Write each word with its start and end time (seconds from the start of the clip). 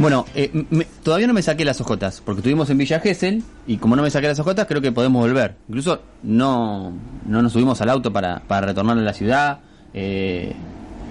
Bueno, 0.00 0.24
eh, 0.34 0.50
me- 0.70 0.86
todavía 1.02 1.26
no 1.26 1.34
me 1.34 1.42
saqué 1.42 1.64
las 1.64 1.80
ojotas, 1.80 2.22
porque 2.24 2.40
estuvimos 2.40 2.70
en 2.70 2.78
Villa 2.78 3.00
Gesell 3.00 3.42
y 3.66 3.76
como 3.76 3.96
no 3.96 4.02
me 4.02 4.10
saqué 4.10 4.28
las 4.28 4.38
ojotas, 4.38 4.66
creo 4.66 4.80
que 4.80 4.92
podemos 4.92 5.20
volver. 5.22 5.56
Incluso 5.68 6.00
no, 6.22 6.92
no 7.26 7.42
nos 7.42 7.52
subimos 7.52 7.80
al 7.82 7.90
auto 7.90 8.12
para, 8.12 8.40
para 8.46 8.66
retornar 8.68 8.96
a 8.98 9.02
la 9.02 9.12
ciudad. 9.12 9.60
eh, 9.94 10.54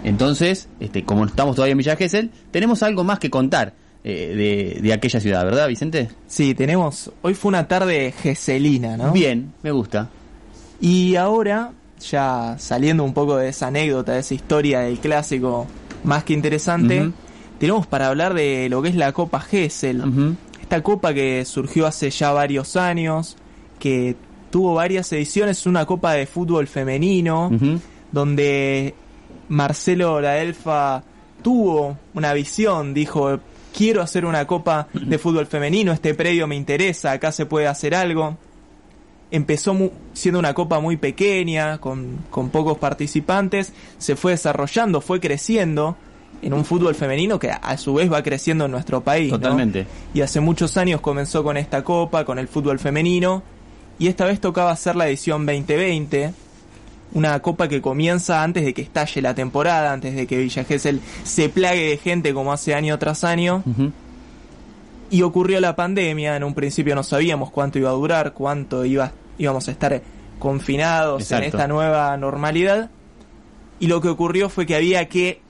entonces, 0.03 0.69
este, 0.79 1.03
como 1.03 1.25
estamos 1.25 1.55
todavía 1.55 1.73
en 1.73 1.77
Villa 1.79 1.95
Gesell, 1.97 2.31
tenemos 2.51 2.81
algo 2.83 3.03
más 3.03 3.19
que 3.19 3.29
contar 3.29 3.73
eh, 4.05 4.73
de, 4.77 4.81
de 4.81 4.93
aquella 4.93 5.19
ciudad, 5.19 5.43
¿verdad, 5.43 5.67
Vicente? 5.67 6.09
Sí, 6.25 6.55
tenemos. 6.55 7.11
Hoy 7.21 7.33
fue 7.33 7.49
una 7.49 7.67
tarde 7.67 8.13
geselina, 8.13 8.95
¿no? 8.95 9.11
Bien, 9.11 9.51
me 9.61 9.71
gusta. 9.71 10.07
Y 10.79 11.17
ahora, 11.17 11.71
ya 12.09 12.55
saliendo 12.57 13.03
un 13.03 13.13
poco 13.13 13.35
de 13.35 13.49
esa 13.49 13.67
anécdota, 13.67 14.13
de 14.13 14.19
esa 14.19 14.33
historia 14.33 14.79
del 14.79 14.99
clásico 14.99 15.67
más 16.05 16.23
que 16.23 16.31
interesante. 16.31 17.11
Tenemos 17.59 17.85
para 17.87 18.07
hablar 18.07 18.33
de 18.33 18.67
lo 18.69 18.81
que 18.81 18.89
es 18.89 18.95
la 18.95 19.11
Copa 19.11 19.39
Gesell. 19.39 20.01
Esta 20.61 20.81
copa 20.83 21.13
que 21.13 21.45
surgió 21.45 21.87
hace 21.87 22.09
ya 22.11 22.31
varios 22.31 22.75
años, 22.75 23.37
que 23.79 24.15
tuvo 24.51 24.73
varias 24.75 25.11
ediciones, 25.13 25.65
una 25.65 25.85
copa 25.85 26.13
de 26.13 26.25
fútbol 26.25 26.67
femenino, 26.67 27.49
donde 28.11 28.93
Marcelo 29.49 30.21
Laelfa 30.21 31.03
tuvo 31.43 31.97
una 32.13 32.33
visión, 32.33 32.93
dijo, 32.93 33.39
quiero 33.75 34.01
hacer 34.01 34.25
una 34.25 34.45
copa 34.45 34.87
de 34.93 35.17
fútbol 35.17 35.45
femenino, 35.47 35.91
este 35.91 36.13
predio 36.13 36.47
me 36.47 36.55
interesa, 36.55 37.11
acá 37.13 37.31
se 37.31 37.45
puede 37.45 37.67
hacer 37.67 37.95
algo. 37.95 38.37
Empezó 39.31 39.73
mu- 39.75 39.91
siendo 40.13 40.39
una 40.39 40.53
copa 40.55 40.79
muy 40.79 40.97
pequeña, 40.97 41.77
con, 41.77 42.17
con 42.31 42.49
pocos 42.49 42.77
participantes, 42.79 43.73
se 43.99 44.15
fue 44.15 44.31
desarrollando, 44.31 45.01
fue 45.01 45.19
creciendo 45.19 45.95
en 46.41 46.53
un 46.53 46.65
fútbol 46.65 46.95
femenino 46.95 47.39
que 47.39 47.51
a 47.51 47.77
su 47.77 47.93
vez 47.93 48.11
va 48.11 48.23
creciendo 48.23 48.65
en 48.65 48.71
nuestro 48.71 49.01
país. 49.01 49.31
¿no? 49.31 49.39
Totalmente. 49.39 49.85
Y 50.13 50.21
hace 50.21 50.39
muchos 50.39 50.77
años 50.77 51.01
comenzó 51.01 51.43
con 51.43 51.57
esta 51.57 51.83
copa, 51.83 52.25
con 52.25 52.39
el 52.39 52.47
fútbol 52.47 52.79
femenino, 52.79 53.43
y 53.97 54.07
esta 54.07 54.25
vez 54.25 54.39
tocaba 54.39 54.71
hacer 54.71 54.95
la 54.95 55.07
edición 55.07 55.45
2020, 55.45 56.33
una 57.13 57.39
copa 57.41 57.67
que 57.67 57.81
comienza 57.81 58.43
antes 58.43 58.63
de 58.63 58.73
que 58.73 58.81
estalle 58.81 59.21
la 59.21 59.33
temporada, 59.35 59.91
antes 59.91 60.15
de 60.15 60.25
que 60.25 60.37
Villa 60.37 60.63
Gesell 60.63 61.01
se 61.23 61.49
plague 61.49 61.89
de 61.89 61.97
gente 61.97 62.33
como 62.33 62.53
hace 62.53 62.73
año 62.75 62.97
tras 62.97 63.23
año, 63.23 63.63
y 65.09 65.21
ocurrió 65.23 65.59
la 65.59 65.75
pandemia, 65.75 66.35
en 66.35 66.43
un 66.43 66.53
principio 66.53 66.95
no 66.95 67.03
sabíamos 67.03 67.51
cuánto 67.51 67.79
iba 67.79 67.89
a 67.89 67.93
durar, 67.93 68.33
cuánto 68.33 68.85
iba, 68.85 69.11
íbamos 69.37 69.67
a 69.67 69.71
estar 69.71 70.01
confinados 70.37 71.29
en 71.31 71.43
esta 71.43 71.67
nueva 71.67 72.15
normalidad, 72.15 72.89
y 73.81 73.87
lo 73.87 73.99
que 73.99 74.07
ocurrió 74.07 74.49
fue 74.49 74.65
que 74.65 74.75
había 74.75 75.09
que 75.09 75.41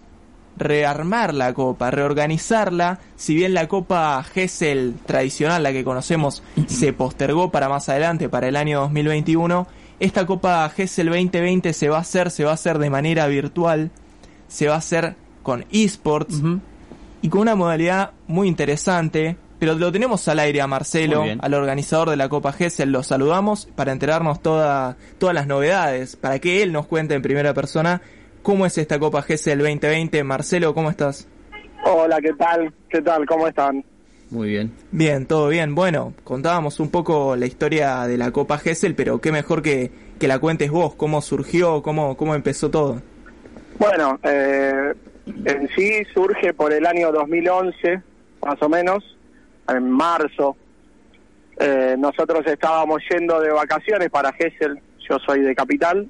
rearmar 0.59 1.33
la 1.33 1.53
copa, 1.53 1.89
reorganizarla, 1.91 2.99
si 3.15 3.35
bien 3.35 3.53
la 3.53 3.67
copa 3.67 4.23
Gesell 4.23 4.95
tradicional, 5.05 5.63
la 5.63 5.71
que 5.71 5.83
conocemos, 5.83 6.43
se 6.67 6.93
postergó 6.93 7.51
para 7.51 7.69
más 7.69 7.89
adelante, 7.89 8.29
para 8.29 8.47
el 8.47 8.55
año 8.55 8.81
2021, 8.81 9.67
esta 9.99 10.25
copa 10.25 10.69
Gesell 10.69 11.07
2020 11.07 11.73
se 11.73 11.89
va 11.89 11.97
a 11.97 12.01
hacer, 12.01 12.31
se 12.31 12.43
va 12.43 12.51
a 12.51 12.53
hacer 12.53 12.77
de 12.77 12.89
manera 12.89 13.27
virtual, 13.27 13.91
se 14.47 14.67
va 14.67 14.75
a 14.75 14.79
hacer 14.79 15.15
con 15.43 15.65
esports, 15.71 16.41
y 17.21 17.29
con 17.29 17.41
una 17.41 17.55
modalidad 17.55 18.11
muy 18.27 18.47
interesante. 18.47 19.37
Pero 19.59 19.75
lo 19.75 19.91
tenemos 19.91 20.25
al 20.29 20.39
aire 20.39 20.61
a 20.61 20.67
Marcelo, 20.67 21.25
al 21.37 21.53
organizador 21.53 22.09
de 22.09 22.15
la 22.15 22.29
Copa 22.29 22.53
Gesell, 22.53 22.93
lo 22.93 23.03
saludamos 23.03 23.67
para 23.75 23.91
enterarnos 23.91 24.41
toda, 24.41 24.95
todas 25.17 25.35
las 25.35 25.47
novedades, 25.47 26.15
para 26.15 26.39
que 26.39 26.63
él 26.63 26.71
nos 26.71 26.87
cuente 26.87 27.13
en 27.13 27.21
primera 27.21 27.53
persona 27.53 28.01
cómo 28.41 28.65
es 28.65 28.77
esta 28.77 28.99
Copa 28.99 29.21
Gesell 29.21 29.59
2020. 29.59 30.23
Marcelo, 30.23 30.73
¿cómo 30.73 30.89
estás? 30.89 31.27
Hola, 31.83 32.19
¿qué 32.21 32.33
tal? 32.33 32.73
¿Qué 32.89 33.01
tal? 33.01 33.25
¿Cómo 33.25 33.47
están? 33.47 33.83
Muy 34.29 34.49
bien. 34.49 34.71
Bien, 34.91 35.25
todo 35.25 35.47
bien. 35.47 35.73
Bueno, 35.73 36.13
contábamos 36.23 36.79
un 36.79 36.91
poco 36.91 37.35
la 37.35 37.45
historia 37.45 38.05
de 38.05 38.17
la 38.17 38.31
Copa 38.31 38.57
Gesell, 38.59 38.95
pero 38.95 39.19
qué 39.19 39.31
mejor 39.31 39.61
que, 39.61 39.91
que 40.19 40.27
la 40.27 40.39
cuentes 40.39 40.69
vos, 40.69 40.93
cómo 40.95 41.21
surgió, 41.21 41.81
cómo, 41.81 42.15
cómo 42.15 42.35
empezó 42.35 42.69
todo. 42.69 43.01
Bueno, 43.79 44.19
eh, 44.23 44.93
en 45.45 45.69
sí 45.75 46.03
surge 46.13 46.53
por 46.53 46.73
el 46.73 46.85
año 46.85 47.11
2011, 47.11 48.01
más 48.45 48.61
o 48.61 48.69
menos, 48.69 49.17
en 49.67 49.89
marzo. 49.89 50.55
Eh, 51.57 51.95
nosotros 51.97 52.45
estábamos 52.45 53.01
yendo 53.09 53.39
de 53.39 53.51
vacaciones 53.51 54.09
para 54.09 54.31
Gessel, 54.33 54.79
yo 55.09 55.17
soy 55.25 55.41
de 55.41 55.55
Capital, 55.55 56.07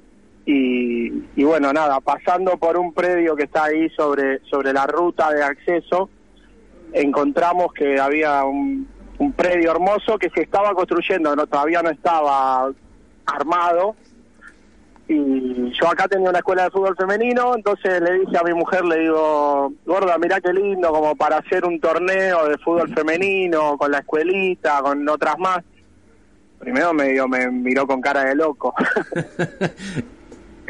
y, 0.52 1.28
y 1.36 1.44
bueno, 1.44 1.72
nada, 1.72 2.00
pasando 2.00 2.56
por 2.56 2.76
un 2.76 2.92
predio 2.92 3.36
que 3.36 3.44
está 3.44 3.64
ahí 3.64 3.88
sobre, 3.90 4.40
sobre 4.46 4.72
la 4.72 4.84
ruta 4.84 5.32
de 5.32 5.44
acceso, 5.44 6.10
encontramos 6.92 7.72
que 7.72 8.00
había 8.00 8.42
un, 8.44 8.88
predio 9.36 9.70
hermoso 9.70 10.18
que 10.18 10.28
se 10.30 10.42
estaba 10.42 10.74
construyendo, 10.74 11.36
no 11.36 11.46
todavía 11.46 11.82
no 11.82 11.90
estaba 11.90 12.68
armado, 13.26 13.94
y 15.06 15.70
yo 15.72 15.88
acá 15.88 16.08
tenía 16.08 16.30
una 16.30 16.38
escuela 16.38 16.64
de 16.64 16.70
fútbol 16.70 16.96
femenino, 16.96 17.54
entonces 17.54 18.00
le 18.00 18.20
dije 18.20 18.36
a 18.36 18.42
mi 18.42 18.54
mujer, 18.54 18.84
le 18.84 19.00
digo, 19.00 19.72
gorda, 19.86 20.18
mirá 20.18 20.40
qué 20.40 20.52
lindo, 20.52 20.90
como 20.90 21.14
para 21.14 21.36
hacer 21.36 21.64
un 21.64 21.78
torneo 21.78 22.48
de 22.48 22.58
fútbol 22.58 22.92
femenino, 22.92 23.78
con 23.78 23.92
la 23.92 23.98
escuelita, 23.98 24.80
con 24.82 25.08
otras 25.08 25.38
más. 25.38 25.58
Primero 26.58 26.92
me, 26.92 27.14
me 27.28 27.50
miró 27.50 27.86
con 27.86 28.00
cara 28.00 28.24
de 28.24 28.34
loco. 28.34 28.74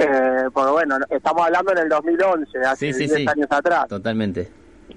eh, 0.00 0.49
porque 0.53 0.71
bueno, 0.71 0.97
estamos 1.11 1.43
hablando 1.47 1.72
en 1.72 1.78
el 1.78 1.88
2011, 1.88 2.59
hace 2.61 2.87
Sí, 2.87 2.93
sí, 2.93 2.99
10 3.06 3.12
sí. 3.15 3.27
años 3.28 3.47
atrás. 3.50 3.87
Totalmente. 3.88 4.49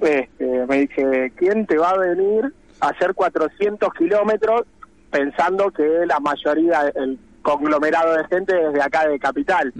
Este, 0.02 0.66
me 0.68 0.80
dice, 0.80 1.31
¿quién 1.36 1.66
te 1.66 1.78
va 1.78 1.91
a 1.91 1.97
venir 1.97 2.53
a 2.80 2.90
hacer 2.90 3.13
400 3.13 3.94
kilómetros 3.94 4.63
pensando 5.12 5.69
que 5.72 5.84
la 6.08 6.19
mayoría, 6.19 6.92
el 6.96 7.19
conglomerado 7.42 8.16
de 8.18 8.25
gente 8.28 8.53
desde 8.56 8.81
acá 8.81 9.08
de 9.08 9.19
Capital, 9.19 9.72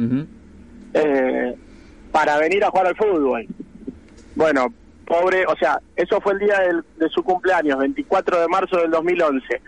eh, 0.94 1.56
para 2.12 2.38
venir 2.38 2.64
a 2.64 2.70
jugar 2.70 2.88
al 2.88 2.96
fútbol? 2.96 3.48
Bueno, 4.36 4.68
pobre, 5.06 5.46
o 5.48 5.56
sea, 5.58 5.80
eso 5.96 6.20
fue 6.22 6.34
el 6.34 6.40
día 6.40 6.60
del- 6.60 6.84
de 6.98 7.10
su 7.10 7.24
cumpleaños, 7.24 7.80
24 7.80 8.40
de 8.42 8.48
marzo 8.48 8.78
del 8.78 8.92
2011. 8.92 9.62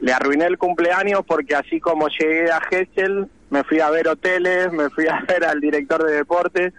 Le 0.00 0.12
arruiné 0.12 0.46
el 0.46 0.58
cumpleaños 0.58 1.20
porque 1.26 1.54
así 1.54 1.78
como 1.80 2.08
llegué 2.08 2.50
a 2.50 2.60
Gessel, 2.60 3.28
me 3.50 3.64
fui 3.64 3.80
a 3.80 3.90
ver 3.90 4.08
hoteles, 4.08 4.72
me 4.72 4.88
fui 4.90 5.06
a 5.06 5.20
ver 5.28 5.44
al 5.44 5.60
director 5.60 6.04
de 6.04 6.14
deportes 6.14 6.72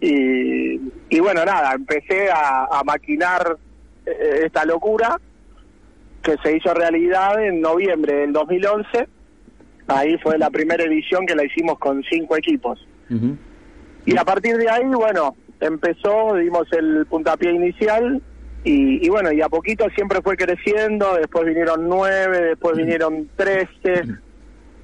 y, 0.00 0.80
y 1.08 1.20
bueno, 1.20 1.44
nada, 1.44 1.72
empecé 1.74 2.30
a, 2.30 2.66
a 2.66 2.82
maquinar 2.84 3.56
eh, 4.04 4.42
esta 4.44 4.64
locura 4.64 5.18
que 6.22 6.36
se 6.42 6.56
hizo 6.56 6.74
realidad 6.74 7.42
en 7.42 7.60
noviembre 7.60 8.14
del 8.16 8.32
2011. 8.32 9.08
Ahí 9.88 10.18
fue 10.18 10.36
la 10.38 10.50
primera 10.50 10.84
edición 10.84 11.24
que 11.24 11.36
la 11.36 11.44
hicimos 11.44 11.78
con 11.78 12.02
cinco 12.02 12.36
equipos. 12.36 12.84
Y 14.04 14.16
a 14.16 14.24
partir 14.24 14.56
de 14.56 14.68
ahí, 14.68 14.84
bueno, 14.86 15.36
empezó, 15.60 16.34
dimos 16.34 16.66
el 16.72 17.06
puntapié 17.06 17.52
inicial 17.52 18.20
y, 18.64 19.06
y 19.06 19.08
bueno, 19.08 19.30
y 19.30 19.40
a 19.40 19.48
poquito 19.48 19.88
siempre 19.94 20.20
fue 20.22 20.36
creciendo, 20.36 21.14
después 21.14 21.46
vinieron 21.46 21.88
nueve, 21.88 22.40
después 22.40 22.76
vinieron 22.76 23.28
trece, 23.36 24.02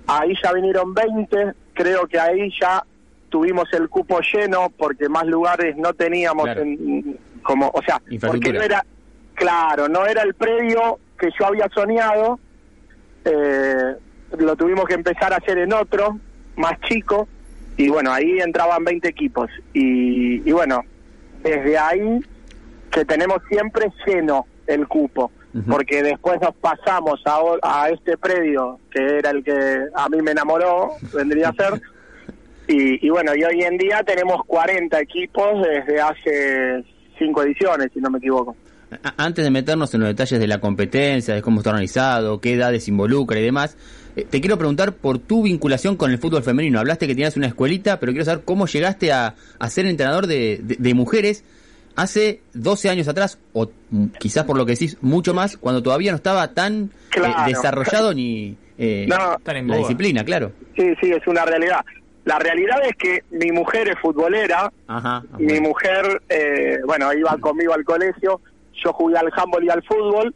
ahí 0.06 0.34
ya 0.42 0.52
vinieron 0.52 0.94
veinte, 0.94 1.52
creo 1.74 2.06
que 2.06 2.18
ahí 2.18 2.50
ya 2.60 2.84
tuvimos 3.28 3.72
el 3.72 3.88
cupo 3.88 4.20
lleno 4.32 4.70
porque 4.76 5.08
más 5.08 5.24
lugares 5.26 5.76
no 5.76 5.92
teníamos 5.94 6.44
Claro. 6.44 6.62
en, 6.62 7.18
como, 7.42 7.70
o 7.74 7.82
sea, 7.82 8.00
porque 8.20 8.52
no 8.52 8.62
era, 8.62 8.84
claro, 9.34 9.88
no 9.88 10.06
era 10.06 10.22
el 10.22 10.34
predio 10.34 10.98
que 11.18 11.30
yo 11.38 11.46
había 11.46 11.68
soñado, 11.74 12.38
eh, 13.24 13.94
lo 14.38 14.56
tuvimos 14.56 14.84
que 14.86 14.94
empezar 14.94 15.32
a 15.32 15.36
hacer 15.36 15.58
en 15.58 15.72
otro, 15.72 16.18
más 16.56 16.78
chico, 16.82 17.28
y 17.76 17.88
bueno, 17.88 18.12
ahí 18.12 18.38
entraban 18.38 18.84
20 18.84 19.08
equipos. 19.08 19.50
Y, 19.72 20.48
y 20.48 20.52
bueno, 20.52 20.82
desde 21.42 21.78
ahí 21.78 22.20
que 22.90 23.04
tenemos 23.04 23.38
siempre 23.48 23.90
lleno 24.06 24.46
el 24.66 24.86
cupo, 24.86 25.30
Porque 25.68 26.02
después 26.02 26.40
nos 26.40 26.54
pasamos 26.54 27.20
a, 27.62 27.88
este 27.90 28.16
predio, 28.16 28.78
que 28.90 29.18
era 29.18 29.30
el 29.30 29.44
que 29.44 29.52
a 29.94 30.08
mí 30.08 30.22
me 30.22 30.30
enamoró, 30.30 30.92
vendría 31.14 31.50
a 31.50 31.52
ser. 31.54 31.80
Y, 32.68 33.04
y 33.04 33.10
bueno, 33.10 33.32
y 33.34 33.42
hoy 33.42 33.60
en 33.64 33.76
día 33.76 34.02
tenemos 34.06 34.40
40 34.46 34.98
equipos 35.00 35.48
desde 35.62 36.00
hace 36.00 36.84
cinco 37.18 37.42
ediciones, 37.42 37.90
si 37.92 38.00
no 38.00 38.08
me 38.08 38.18
equivoco. 38.18 38.54
Antes 39.16 39.44
de 39.44 39.50
meternos 39.50 39.92
en 39.94 40.00
los 40.00 40.08
detalles 40.10 40.38
de 40.38 40.46
la 40.46 40.58
competencia, 40.60 41.34
de 41.34 41.42
cómo 41.42 41.58
está 41.58 41.70
organizado, 41.70 42.40
qué 42.40 42.54
edades 42.54 42.86
involucra 42.86 43.40
y 43.40 43.42
demás, 43.42 43.76
eh, 44.14 44.24
te 44.30 44.40
quiero 44.40 44.58
preguntar 44.58 44.92
por 44.92 45.18
tu 45.18 45.42
vinculación 45.42 45.96
con 45.96 46.12
el 46.12 46.18
fútbol 46.18 46.44
femenino. 46.44 46.78
Hablaste 46.78 47.08
que 47.08 47.14
tenías 47.14 47.36
una 47.36 47.48
escuelita, 47.48 47.98
pero 47.98 48.12
quiero 48.12 48.24
saber 48.24 48.44
cómo 48.44 48.66
llegaste 48.66 49.12
a, 49.12 49.34
a 49.58 49.68
ser 49.70 49.86
entrenador 49.86 50.28
de, 50.28 50.60
de- 50.62 50.76
de 50.78 50.94
mujeres 50.94 51.44
hace 51.96 52.40
12 52.54 52.90
años 52.90 53.08
atrás, 53.08 53.38
o 53.52 53.68
mm, 53.90 54.06
quizás 54.18 54.44
por 54.44 54.56
lo 54.56 54.64
que 54.66 54.72
decís, 54.72 54.96
mucho 55.00 55.34
más, 55.34 55.56
cuando 55.56 55.82
todavía 55.82 56.12
no 56.12 56.16
estaba 56.16 56.48
tan 56.54 56.90
eh, 57.16 57.20
desarrollado 57.46 58.14
ni 58.14 58.56
eh, 58.78 59.06
No, 59.08 59.36
Tan 59.42 59.56
en 59.56 59.68
la 59.68 59.76
disciplina, 59.76 60.24
claro. 60.24 60.52
Sí, 60.76 60.94
sí, 61.00 61.10
es 61.12 61.26
una 61.26 61.44
realidad. 61.44 61.80
La 62.24 62.38
realidad 62.38 62.78
es 62.88 62.96
que 62.96 63.22
mi 63.30 63.50
mujer 63.52 63.88
es 63.88 63.98
futbolera, 64.00 64.72
Ajá. 64.86 65.22
mi 65.38 65.60
mujer, 65.60 66.22
eh, 66.28 66.78
bueno, 66.86 67.12
iba 67.12 67.36
conmigo 67.38 67.74
al 67.74 67.84
colegio 67.84 68.40
yo 68.82 68.92
jugué 68.94 69.16
al 69.18 69.30
handball 69.36 69.62
y 69.64 69.68
al 69.70 69.82
fútbol, 69.84 70.34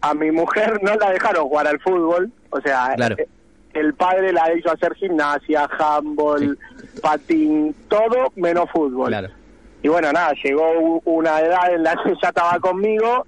a 0.00 0.12
mi 0.12 0.30
mujer 0.30 0.80
no 0.82 0.94
la 0.96 1.10
dejaron 1.10 1.44
jugar 1.48 1.66
al 1.66 1.80
fútbol, 1.80 2.30
o 2.50 2.60
sea, 2.60 2.92
Claro. 2.96 3.16
eh, 3.18 3.26
el 3.74 3.94
padre 3.94 4.32
la 4.32 4.52
hizo 4.54 4.70
hacer 4.70 4.92
gimnasia, 4.94 5.68
handball, 5.78 6.58
patín, 7.00 7.74
todo 7.88 8.32
menos 8.36 8.68
fútbol. 8.70 9.08
Claro. 9.08 9.28
Y 9.84 9.88
bueno, 9.88 10.10
nada, 10.12 10.32
llegó 10.42 10.98
una 11.04 11.40
edad 11.40 11.74
en 11.74 11.82
la 11.82 11.94
que 12.02 12.14
ya 12.22 12.28
estaba 12.30 12.58
conmigo 12.58 13.26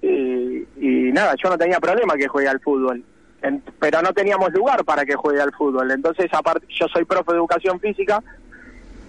y, 0.00 0.64
y 0.80 1.12
nada, 1.12 1.34
yo 1.42 1.50
no 1.50 1.58
tenía 1.58 1.78
problema 1.80 2.14
que 2.16 2.26
juegue 2.28 2.48
al 2.48 2.60
fútbol. 2.60 3.04
En- 3.42 3.62
pero 3.78 4.00
no 4.00 4.14
teníamos 4.14 4.50
lugar 4.54 4.86
para 4.86 5.04
que 5.04 5.16
juegue 5.16 5.42
al 5.42 5.52
fútbol. 5.52 5.90
Entonces, 5.90 6.30
aparte, 6.32 6.66
yo 6.70 6.88
soy 6.88 7.04
profe 7.04 7.32
de 7.32 7.36
educación 7.38 7.78
física 7.78 8.22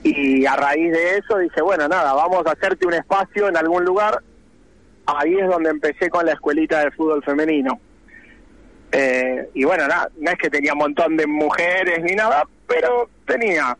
y 0.04 0.46
a 0.46 0.58
raíz 0.58 0.92
de 0.92 1.20
eso 1.20 1.38
dije, 1.38 1.62
bueno, 1.62 1.88
nada, 1.88 2.14
vamos 2.14 2.46
a 2.46 2.52
hacerte 2.52 2.86
un 2.86 2.94
espacio 2.94 3.48
en 3.48 3.56
algún 3.56 3.86
lugar. 3.86 4.20
Ahí 5.06 5.36
es 5.40 5.48
donde 5.48 5.70
empecé 5.70 6.10
con 6.10 6.26
la 6.26 6.34
escuelita 6.34 6.84
de 6.84 6.92
fútbol 6.92 7.24
femenino. 7.24 7.80
Eh, 8.92 9.48
y 9.54 9.64
bueno, 9.64 9.88
nada, 9.88 10.10
no 10.20 10.32
es 10.32 10.38
que 10.38 10.50
tenía 10.50 10.74
un 10.74 10.80
montón 10.80 11.16
de 11.16 11.26
mujeres 11.26 12.04
ni 12.04 12.14
nada, 12.14 12.44
pero 12.68 13.10
tenía, 13.26 13.78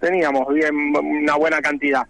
teníamos 0.00 0.52
bien 0.52 0.74
una 0.94 1.36
buena 1.36 1.62
cantidad. 1.62 2.06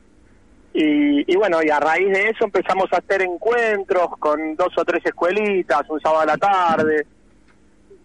Y, 0.81 1.25
y 1.33 1.37
bueno, 1.37 1.59
y 1.63 1.71
a 1.71 1.81
raíz 1.81 2.07
de 2.13 2.29
eso 2.31 2.45
empezamos 2.45 2.87
a 2.93 2.99
hacer 2.99 3.23
encuentros 3.23 4.07
con 4.21 4.55
dos 4.55 4.69
o 4.77 4.85
tres 4.85 5.05
escuelitas, 5.05 5.83
un 5.89 6.01
sábado 6.01 6.21
a 6.21 6.27
la 6.27 6.37
tarde. 6.37 7.05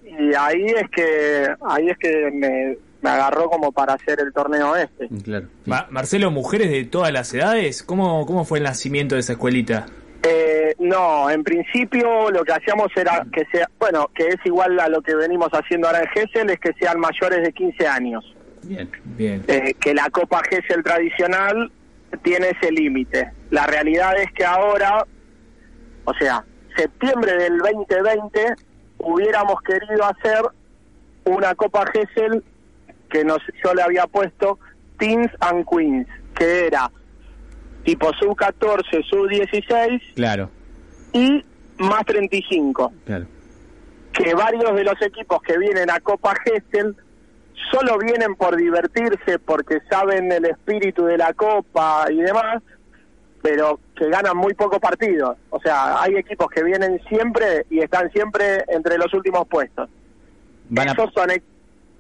Y 0.05 0.33
ahí 0.33 0.65
es 0.65 0.89
que 0.89 1.47
ahí 1.67 1.89
es 1.89 1.97
que 1.99 2.31
me, 2.31 2.75
me 3.01 3.09
agarró 3.09 3.47
como 3.49 3.71
para 3.71 3.93
hacer 3.93 4.19
el 4.19 4.33
torneo 4.33 4.75
este. 4.75 5.07
Claro. 5.23 5.45
sí. 5.63 5.69
Ma- 5.69 5.85
Marcelo, 5.91 6.31
mujeres 6.31 6.71
de 6.71 6.83
todas 6.85 7.13
las 7.13 7.31
edades, 7.33 7.83
¿cómo, 7.83 8.25
cómo 8.25 8.43
fue 8.43 8.57
el 8.57 8.63
nacimiento 8.63 9.13
de 9.15 9.21
esa 9.21 9.33
escuelita? 9.33 9.85
Eh, 10.23 10.73
no, 10.79 11.29
en 11.29 11.43
principio 11.43 12.31
lo 12.31 12.43
que 12.43 12.53
hacíamos 12.53 12.87
era 12.95 13.23
que 13.31 13.43
sea, 13.51 13.69
bueno, 13.79 14.09
que 14.15 14.29
es 14.29 14.37
igual 14.45 14.79
a 14.79 14.87
lo 14.87 15.01
que 15.01 15.15
venimos 15.15 15.49
haciendo 15.51 15.87
ahora 15.87 15.99
en 16.01 16.07
Gessel, 16.07 16.49
es 16.49 16.59
que 16.59 16.71
sean 16.79 16.99
mayores 16.99 17.43
de 17.43 17.51
15 17.53 17.87
años. 17.87 18.33
Bien. 18.63 18.89
Bien. 19.03 19.43
Eh, 19.47 19.73
que 19.79 19.93
la 19.93 20.09
Copa 20.09 20.41
Gessel 20.49 20.81
tradicional 20.83 21.71
tiene 22.21 22.49
ese 22.49 22.71
límite. 22.71 23.31
La 23.49 23.65
realidad 23.65 24.17
es 24.19 24.31
que 24.33 24.45
ahora, 24.45 25.05
o 26.05 26.13
sea, 26.15 26.43
septiembre 26.75 27.33
del 27.37 27.57
2020, 27.57 28.55
hubiéramos 28.99 29.61
querido 29.61 30.03
hacer 30.05 30.41
una 31.25 31.55
Copa 31.55 31.85
Gessel 31.91 32.43
que 33.09 33.23
nos, 33.23 33.39
yo 33.63 33.73
le 33.73 33.81
había 33.83 34.07
puesto 34.07 34.59
Teens 34.97 35.31
and 35.39 35.65
Queens, 35.69 36.07
que 36.35 36.67
era 36.67 36.91
tipo 37.83 38.11
sub-14, 38.13 39.03
sub-16 39.09 40.01
Claro. 40.15 40.49
y 41.11 41.43
más 41.77 42.05
35 42.05 42.93
Claro. 43.05 43.25
que 44.13 44.33
varios 44.33 44.75
de 44.75 44.83
los 44.83 45.01
equipos 45.01 45.41
que 45.41 45.57
vienen 45.57 45.89
a 45.89 45.99
Copa 45.99 46.33
Gesell 46.43 46.95
solo 47.71 47.97
vienen 47.97 48.35
por 48.35 48.55
divertirse 48.55 49.39
porque 49.39 49.79
saben 49.89 50.31
el 50.31 50.45
espíritu 50.45 51.05
de 51.05 51.17
la 51.17 51.33
Copa 51.33 52.05
y 52.11 52.17
demás, 52.21 52.61
pero 53.41 53.79
que 53.95 54.09
ganan 54.09 54.37
muy 54.37 54.53
pocos 54.53 54.79
partidos. 54.79 55.37
O 55.49 55.59
sea, 55.59 56.01
hay 56.01 56.15
equipos 56.15 56.47
que 56.49 56.63
vienen 56.63 57.01
siempre 57.09 57.65
y 57.69 57.79
están 57.79 58.09
siempre 58.11 58.63
entre 58.67 58.97
los 58.97 59.13
últimos 59.13 59.47
puestos. 59.47 59.89
Van 60.69 60.89
a- 60.89 60.91
Esos 60.93 61.11
son, 61.13 61.29
e- 61.31 61.43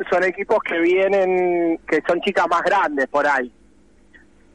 son 0.09 0.23
equipos 0.23 0.59
que 0.63 0.79
vienen, 0.79 1.79
que 1.87 2.01
son 2.07 2.21
chicas 2.21 2.45
más 2.49 2.61
grandes 2.63 3.07
por 3.07 3.27
ahí. 3.27 3.51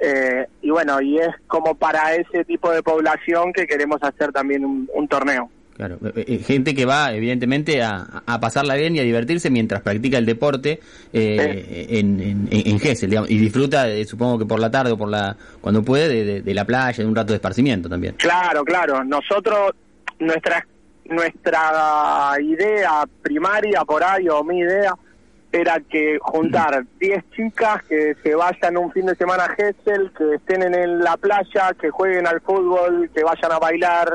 Eh, 0.00 0.46
y 0.62 0.70
bueno, 0.70 1.00
y 1.00 1.18
es 1.18 1.28
como 1.48 1.74
para 1.74 2.14
ese 2.14 2.44
tipo 2.44 2.70
de 2.70 2.82
población 2.82 3.52
que 3.52 3.66
queremos 3.66 3.98
hacer 4.02 4.30
también 4.32 4.64
un, 4.64 4.88
un 4.94 5.08
torneo. 5.08 5.50
Claro, 5.78 5.96
eh, 6.14 6.24
eh, 6.26 6.38
gente 6.44 6.74
que 6.74 6.84
va 6.84 7.12
evidentemente 7.14 7.82
a, 7.82 8.22
a 8.26 8.40
pasarla 8.40 8.74
bien 8.74 8.96
y 8.96 8.98
a 8.98 9.04
divertirse 9.04 9.48
mientras 9.48 9.80
practica 9.80 10.18
el 10.18 10.26
deporte 10.26 10.80
eh, 11.12 11.86
en, 11.90 12.20
en, 12.20 12.48
en 12.50 12.80
Gesell, 12.80 13.08
digamos, 13.10 13.30
y 13.30 13.38
disfruta, 13.38 13.88
eh, 13.88 14.04
supongo 14.04 14.40
que 14.40 14.44
por 14.44 14.58
la 14.58 14.70
tarde 14.70 14.90
o 14.90 14.98
por 14.98 15.08
la 15.08 15.36
cuando 15.60 15.82
puede, 15.82 16.08
de, 16.08 16.24
de- 16.24 16.42
de 16.42 16.54
la 16.54 16.64
playa, 16.64 16.98
de 17.02 17.06
un 17.08 17.14
rato 17.14 17.32
de 17.32 17.36
esparcimiento 17.36 17.88
también. 17.88 18.14
Claro, 18.18 18.64
claro. 18.64 19.04
Nosotros, 19.04 19.70
nuestra 20.18 20.66
nuestra 21.04 22.32
idea 22.42 23.04
primaria 23.22 23.82
por 23.84 24.02
ahí, 24.02 24.28
o 24.28 24.42
mi 24.44 24.58
idea, 24.58 24.94
era 25.50 25.80
que 25.80 26.18
juntar 26.20 26.84
10 27.00 27.24
chicas 27.34 27.82
que 27.88 28.14
se 28.22 28.34
vayan 28.34 28.76
un 28.76 28.92
fin 28.92 29.06
de 29.06 29.14
semana 29.14 29.44
a 29.44 29.48
Gessel, 29.54 30.10
que 30.16 30.34
estén 30.34 30.62
en 30.74 30.98
la 31.00 31.16
playa, 31.16 31.72
que 31.80 31.88
jueguen 31.90 32.26
al 32.26 32.40
fútbol, 32.42 33.08
que 33.14 33.22
vayan 33.24 33.52
a 33.52 33.58
bailar, 33.58 34.10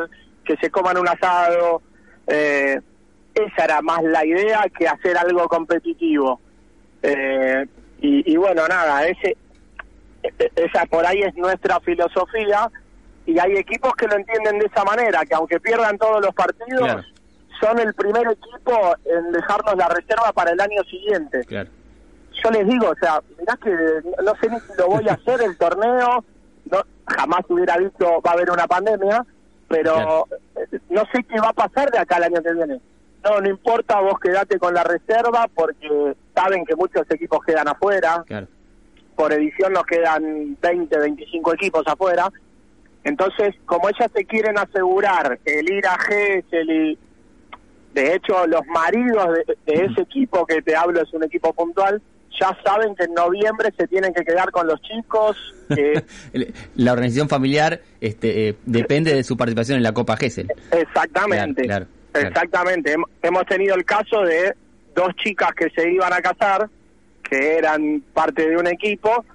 que 0.45 0.55
se 0.57 0.69
coman 0.69 0.97
un 0.97 1.07
asado. 1.07 1.81
Eh, 2.27 2.79
esa 3.33 3.63
era 3.65 3.81
más 3.81 4.03
la 4.03 4.25
idea 4.25 4.63
que 4.77 4.87
hacer 4.87 5.17
algo 5.17 5.47
competitivo. 5.47 6.39
Eh, 7.01 7.65
y, 7.99 8.31
y 8.33 8.37
bueno, 8.37 8.67
nada, 8.67 9.07
ese, 9.07 9.35
esa 10.55 10.85
por 10.85 11.05
ahí 11.05 11.21
es 11.21 11.35
nuestra 11.35 11.79
filosofía 11.79 12.69
y 13.25 13.39
hay 13.39 13.53
equipos 13.57 13.93
que 13.95 14.07
lo 14.07 14.15
entienden 14.15 14.59
de 14.59 14.65
esa 14.67 14.83
manera, 14.83 15.25
que 15.25 15.33
aunque 15.35 15.59
pierdan 15.59 15.97
todos 15.97 16.21
los 16.23 16.33
partidos, 16.35 16.79
Claro. 16.79 17.03
son 17.59 17.79
el 17.79 17.93
primer 17.93 18.27
equipo 18.27 18.95
en 19.05 19.31
dejarnos 19.31 19.75
la 19.77 19.87
reserva 19.89 20.31
para 20.33 20.51
el 20.51 20.59
año 20.59 20.83
siguiente. 20.83 21.43
Claro. 21.45 21.69
Yo 22.43 22.51
les 22.51 22.67
digo, 22.67 22.89
o 22.89 22.95
sea, 22.95 23.21
mirá 23.39 23.57
que 23.63 23.69
no 24.23 24.33
sé 24.41 24.49
ni 24.49 24.59
si 24.59 24.73
lo 24.77 24.87
voy 24.87 25.07
a 25.07 25.13
hacer 25.13 25.41
el 25.41 25.57
torneo, 25.57 26.23
no, 26.69 26.81
jamás 27.07 27.41
hubiera 27.49 27.77
dicho 27.77 28.21
va 28.25 28.31
a 28.31 28.33
haber 28.33 28.51
una 28.51 28.67
pandemia, 28.67 29.25
pero 29.73 30.27
eh, 30.55 30.79
no 30.89 31.01
sé 31.13 31.23
qué 31.23 31.39
va 31.39 31.49
a 31.49 31.53
pasar 31.53 31.89
de 31.91 31.97
acá 31.99 32.17
al 32.17 32.23
año 32.23 32.41
que 32.43 32.53
viene. 32.53 32.79
No, 33.23 33.39
no 33.41 33.49
importa, 33.49 33.99
vos 34.01 34.19
quedate 34.19 34.59
con 34.59 34.73
la 34.73 34.83
reserva 34.83 35.47
porque 35.53 36.13
saben 36.35 36.65
que 36.65 36.75
muchos 36.75 37.09
equipos 37.09 37.39
quedan 37.45 37.67
afuera, 37.67 38.23
Claro. 38.27 38.47
por 39.15 39.31
edición 39.33 39.73
nos 39.73 39.85
quedan 39.85 40.57
20, 40.61 40.99
25 40.99 41.53
equipos 41.53 41.83
afuera. 41.87 42.29
Entonces, 43.03 43.55
como 43.65 43.89
ellas 43.89 44.11
se 44.15 44.25
quieren 44.25 44.57
asegurar 44.57 45.39
el 45.45 45.71
ir 45.71 45.85
a 45.87 45.97
Gesell 45.99 46.69
y, 46.69 46.99
de 47.93 48.15
hecho, 48.15 48.45
los 48.47 48.65
maridos 48.67 49.27
de, 49.35 49.57
de 49.73 49.85
ese 49.85 50.01
equipo 50.01 50.45
que 50.45 50.61
te 50.61 50.75
hablo 50.75 51.01
es 51.01 51.13
un 51.13 51.23
equipo 51.23 51.53
puntual, 51.53 52.01
ya 52.39 52.57
saben 52.65 52.95
que 52.95 53.03
en 53.05 53.13
noviembre 53.13 53.69
se 53.77 53.87
tienen 53.87 54.13
que 54.13 54.23
quedar 54.23 54.51
con 54.51 54.67
los 54.67 54.81
chicos. 54.81 55.37
que- 55.73 56.03
El- 56.33 56.53
La 56.75 56.93
organización 56.93 57.29
familiar 57.29 57.81
este, 58.01 58.49
eh, 58.49 58.55
depende 58.65 59.13
de 59.13 59.23
su 59.23 59.37
participación 59.37 59.77
en 59.77 59.83
la 59.83 59.93
Copa 59.93 60.17
Gesell. 60.17 60.47
exactamente. 60.71 61.63
Claro, 61.63 61.85
claro, 61.85 61.87
claro. 62.11 62.27
Exactamente. 62.29 62.95
Hem- 62.95 63.05
Hemos 63.21 63.45
tenido 63.45 63.75
el 63.75 63.85
caso 63.85 64.21
de 64.21 64.53
dos 64.95 65.09
chicas 65.23 65.49
que 65.55 65.69
se 65.71 65.89
iban 65.91 66.11
a 66.13 66.21
casar, 66.21 66.69
que 67.27 67.57
eran 67.57 68.03
parte 68.13 68.47
de 68.49 68.57
un 68.57 68.67
equipo, 68.67 69.25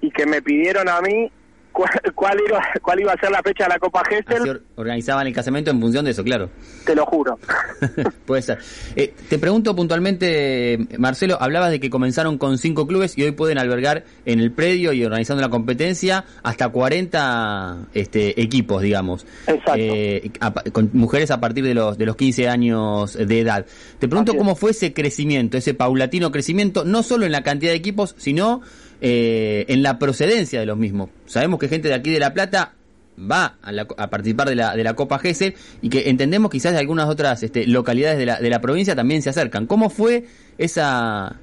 y 0.00 0.10
que 0.10 0.26
me 0.26 0.40
pidieron 0.42 0.88
a 0.88 1.00
mí 1.00 1.30
cuál, 1.78 1.90
cuál, 2.14 2.38
iba, 2.48 2.60
cuál 2.82 3.00
iba 3.00 3.12
a 3.12 3.16
ser 3.20 3.30
la 3.30 3.40
fecha 3.40 3.64
de 3.64 3.70
la 3.70 3.78
Copa 3.78 4.02
Gesell, 4.08 4.48
or- 4.48 4.62
organizaban 4.74 5.26
el 5.28 5.32
casamiento 5.32 5.70
en 5.70 5.80
función 5.80 6.04
de 6.04 6.10
eso, 6.10 6.24
claro. 6.24 6.50
te 6.84 6.94
lo 6.96 7.06
juro. 7.06 7.38
Puede 8.26 8.42
ser. 8.42 8.58
Eh, 8.96 9.14
te 9.28 9.38
pregunto 9.38 9.76
puntualmente, 9.76 10.78
Marcelo, 10.98 11.38
hablabas 11.40 11.70
de 11.70 11.78
que 11.78 11.88
comenzaron 11.90 12.36
con 12.36 12.58
cinco 12.58 12.86
clubes 12.86 13.16
y 13.16 13.22
hoy 13.22 13.30
pueden 13.30 13.58
albergar 13.58 14.04
en 14.24 14.40
el 14.40 14.50
predio 14.52 14.92
y 14.92 15.04
organizando 15.04 15.40
la 15.40 15.50
competencia 15.50 16.24
hasta 16.42 16.68
40 16.68 17.88
este, 17.94 18.40
equipos, 18.40 18.82
digamos. 18.82 19.24
Exacto. 19.46 19.74
Eh, 19.76 20.30
a 20.40 20.52
con 20.72 20.90
mujeres 20.94 21.30
a 21.30 21.40
partir 21.40 21.64
de 21.64 21.74
los, 21.74 21.96
de 21.96 22.06
los 22.06 22.16
15 22.16 22.48
años 22.48 23.14
de 23.14 23.40
edad. 23.40 23.66
Te 23.98 24.08
pregunto 24.08 24.34
cómo 24.36 24.56
fue 24.56 24.72
ese 24.72 24.92
crecimiento, 24.92 25.56
ese 25.56 25.74
paulatino 25.74 26.32
crecimiento, 26.32 26.84
no 26.84 27.02
solo 27.02 27.24
en 27.26 27.32
la 27.32 27.42
cantidad 27.42 27.70
de 27.72 27.76
equipos, 27.76 28.14
sino 28.18 28.62
eh, 29.00 29.64
en 29.68 29.82
la 29.82 29.98
procedencia 29.98 30.60
de 30.60 30.66
los 30.66 30.76
mismos. 30.76 31.10
Sabemos 31.26 31.58
que 31.60 31.68
gente 31.68 31.88
de 31.88 31.94
aquí 31.94 32.10
de 32.12 32.18
La 32.20 32.32
Plata 32.34 32.74
va 33.18 33.56
a, 33.62 33.72
la- 33.72 33.86
a 33.96 34.10
participar 34.10 34.48
de 34.48 34.54
la, 34.54 34.76
de 34.76 34.84
la 34.84 34.94
Copa 34.94 35.18
GESEL 35.18 35.54
y 35.82 35.88
que 35.90 36.08
entendemos 36.08 36.50
quizás 36.50 36.72
de 36.72 36.78
algunas 36.78 37.08
otras 37.08 37.42
este, 37.42 37.66
localidades 37.66 38.18
de 38.18 38.26
la, 38.26 38.38
de 38.40 38.48
la 38.50 38.60
provincia 38.60 38.94
también 38.94 39.22
se 39.22 39.30
acercan. 39.30 39.66
¿Cómo 39.66 39.90
fue 39.90 40.24
esa, 40.56 41.36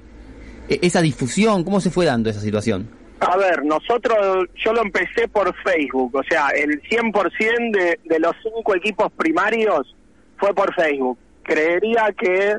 e- 0.70 0.80
esa 0.82 1.02
difusión? 1.02 1.64
¿Cómo 1.64 1.82
se 1.82 1.90
fue 1.92 2.06
dando 2.06 2.30
esa 2.30 2.40
situación? 2.40 2.88
A 3.20 3.38
ver, 3.38 3.64
nosotros, 3.66 4.48
yo 4.64 4.74
lo 4.74 4.82
empecé 4.82 5.28
por 5.30 5.54
Facebook, 5.64 6.16
o 6.16 6.24
sea, 6.24 6.50
el 6.50 6.82
100% 6.82 7.72
de, 7.72 8.00
de 8.04 8.20
los 8.20 8.34
cinco 8.44 8.76
equipos 8.76 9.12
primarios 9.14 9.96
fue 10.38 10.54
por 10.54 10.74
Facebook. 10.76 11.18
Creería 11.44 12.14
que 12.18 12.56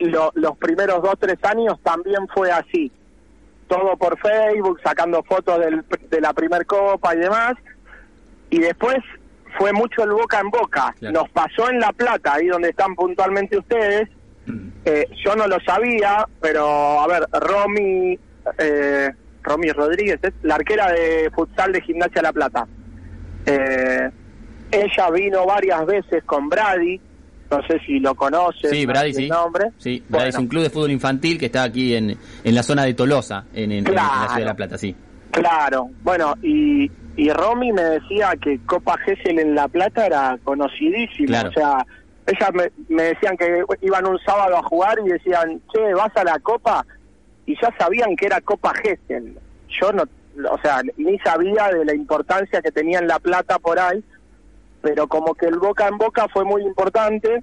lo- 0.00 0.32
los 0.34 0.56
primeros 0.56 1.02
dos, 1.02 1.14
tres 1.18 1.36
años 1.42 1.78
también 1.82 2.26
fue 2.34 2.50
así. 2.50 2.90
Todo 3.72 3.96
por 3.96 4.18
Facebook, 4.18 4.80
sacando 4.84 5.22
fotos 5.22 5.58
del- 5.60 5.82
de 6.10 6.20
la 6.20 6.34
primer 6.34 6.66
copa 6.66 7.14
y 7.14 7.18
demás. 7.20 7.54
Y 8.50 8.58
después 8.58 8.98
fue 9.56 9.72
mucho 9.72 10.04
el 10.04 10.10
boca 10.10 10.40
en 10.40 10.50
boca. 10.50 10.94
Claro. 10.98 11.20
Nos 11.20 11.30
pasó 11.30 11.70
en 11.70 11.80
La 11.80 11.90
Plata, 11.92 12.34
ahí 12.34 12.48
donde 12.48 12.68
están 12.68 12.94
puntualmente 12.94 13.56
ustedes, 13.56 14.10
eh, 14.84 15.06
yo 15.24 15.34
no 15.36 15.46
lo 15.46 15.58
sabía, 15.60 16.26
pero 16.40 17.00
a 17.00 17.06
ver, 17.06 17.22
Romy, 17.32 18.18
eh, 18.58 19.10
Romy 19.42 19.70
Rodríguez, 19.72 20.18
es 20.22 20.34
la 20.42 20.56
arquera 20.56 20.90
de 20.92 21.30
futsal 21.34 21.72
de 21.72 21.80
Gimnasia 21.80 22.20
La 22.20 22.32
Plata. 22.34 22.66
Eh, 23.46 24.10
ella 24.70 25.10
vino 25.10 25.46
varias 25.46 25.86
veces 25.86 26.22
con 26.24 26.48
Brady, 26.50 27.00
no 27.56 27.66
sé 27.66 27.78
si 27.86 27.98
lo 28.00 28.14
conocen. 28.14 28.70
Sí, 28.70 28.86
Brady, 28.86 29.10
el 29.10 29.14
sí. 29.14 29.28
Nombre. 29.28 29.70
Sí, 29.78 30.02
Brady 30.08 30.28
es 30.30 30.38
un 30.38 30.46
club 30.48 30.62
de 30.62 30.70
fútbol 30.70 30.90
infantil 30.90 31.38
que 31.38 31.46
está 31.46 31.62
aquí 31.64 31.94
en, 31.94 32.16
en 32.44 32.54
la 32.54 32.62
zona 32.62 32.84
de 32.84 32.94
Tolosa, 32.94 33.44
en, 33.54 33.70
en- 33.72 33.86
en 33.86 33.94
la 33.94 34.02
ciudad 34.26 34.36
de 34.36 34.44
La 34.44 34.54
Plata, 34.54 34.78
sí. 34.78 34.94
Claro, 35.30 35.88
bueno, 36.02 36.34
y, 36.42 36.90
y 37.16 37.30
Romy 37.30 37.72
me 37.72 37.82
decía 37.82 38.32
que 38.42 38.58
Copa 38.66 38.96
Gesell 38.98 39.38
en 39.38 39.54
La 39.54 39.66
Plata 39.68 40.04
era 40.06 40.38
conocidísima. 40.44 41.26
Claro. 41.28 41.48
O 41.48 41.52
sea, 41.52 41.86
ellas 42.26 42.50
me, 42.54 42.70
me 42.94 43.02
decían 43.04 43.36
que 43.36 43.62
iban 43.80 44.06
un 44.06 44.18
sábado 44.20 44.56
a 44.58 44.62
jugar 44.62 44.98
y 45.04 45.08
decían, 45.10 45.60
che, 45.72 45.94
vas 45.94 46.14
a 46.16 46.24
la 46.24 46.38
Copa, 46.40 46.84
y 47.46 47.54
ya 47.60 47.72
sabían 47.78 48.14
que 48.14 48.26
era 48.26 48.40
Copa 48.42 48.72
Gesell. 48.82 49.34
Yo 49.80 49.90
no, 49.92 50.02
o 50.50 50.58
sea, 50.62 50.82
ni 50.98 51.18
sabía 51.20 51.68
de 51.68 51.84
la 51.84 51.94
importancia 51.94 52.60
que 52.62 52.70
tenía 52.70 52.98
en 52.98 53.08
La 53.08 53.18
Plata 53.18 53.58
por 53.58 53.78
ahí, 53.78 54.04
pero 54.82 55.06
como 55.06 55.34
que 55.34 55.46
el 55.46 55.58
boca 55.58 55.88
en 55.88 55.96
boca 55.96 56.26
fue 56.28 56.44
muy 56.44 56.62
importante, 56.62 57.42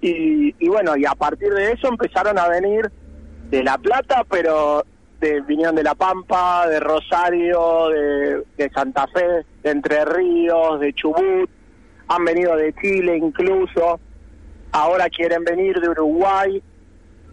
y, 0.00 0.54
y 0.64 0.68
bueno, 0.68 0.96
y 0.96 1.04
a 1.04 1.12
partir 1.14 1.52
de 1.52 1.72
eso 1.72 1.88
empezaron 1.88 2.38
a 2.38 2.48
venir 2.48 2.90
de 3.50 3.62
La 3.64 3.76
Plata, 3.78 4.24
pero 4.30 4.84
de, 5.20 5.40
vinieron 5.40 5.74
de 5.74 5.82
La 5.82 5.96
Pampa, 5.96 6.68
de 6.68 6.78
Rosario, 6.78 7.88
de, 7.88 8.70
Santa 8.72 9.08
Fe, 9.08 9.44
de 9.64 9.70
Entre 9.70 10.04
Ríos, 10.04 10.78
de 10.78 10.92
Chubut, 10.92 11.50
han 12.06 12.24
venido 12.24 12.54
de 12.56 12.72
Chile 12.74 13.16
incluso, 13.16 13.98
ahora 14.70 15.08
quieren 15.10 15.42
venir 15.44 15.80
de 15.80 15.88
Uruguay, 15.88 16.62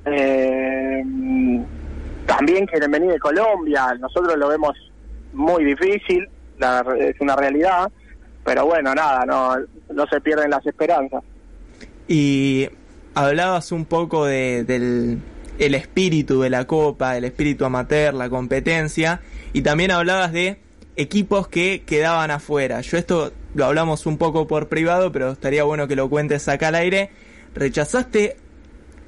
eh, 0.06 1.04
también 2.26 2.66
quieren 2.66 2.90
venir 2.92 3.12
de 3.12 3.20
Colombia, 3.20 3.94
nosotros 4.00 4.36
lo 4.38 4.48
vemos 4.48 4.74
muy 5.34 5.64
difícil, 5.64 6.28
la- 6.58 6.84
es 7.00 7.16
una 7.22 7.36
realidad, 7.36 7.92
pero 8.46 8.66
bueno, 8.66 8.94
nada, 8.94 9.26
no, 9.26 9.58
no 9.92 10.08
se 10.08 10.22
pierden 10.22 10.52
las 10.52 10.66
esperanzas. 10.66 11.24
Y 12.08 12.70
hablabas 13.16 13.72
un 13.72 13.86
poco 13.86 14.26
de, 14.26 14.64
del 14.64 15.20
el 15.58 15.74
espíritu 15.74 16.42
de 16.42 16.50
la 16.50 16.66
copa, 16.68 17.18
el 17.18 17.26
espíritu 17.26 17.66
amateur, 17.66 18.14
la 18.14 18.30
competencia, 18.30 19.22
y 19.52 19.62
también 19.62 19.92
hablabas 19.92 20.32
de 20.32 20.60
equipos 20.96 21.48
que 21.48 21.84
quedaban 21.86 22.30
afuera. 22.30 22.82
Yo 22.82 22.98
esto 22.98 23.34
lo 23.56 23.66
hablamos 23.66 24.06
un 24.06 24.18
poco 24.18 24.48
por 24.48 24.68
privado, 24.68 25.12
pero 25.12 25.32
estaría 25.32 25.64
bueno 25.64 25.88
que 25.88 25.96
lo 25.96 26.10
cuentes 26.10 26.48
acá 26.48 26.68
al 26.68 26.76
aire. 26.76 27.10
¿Rechazaste 27.56 28.38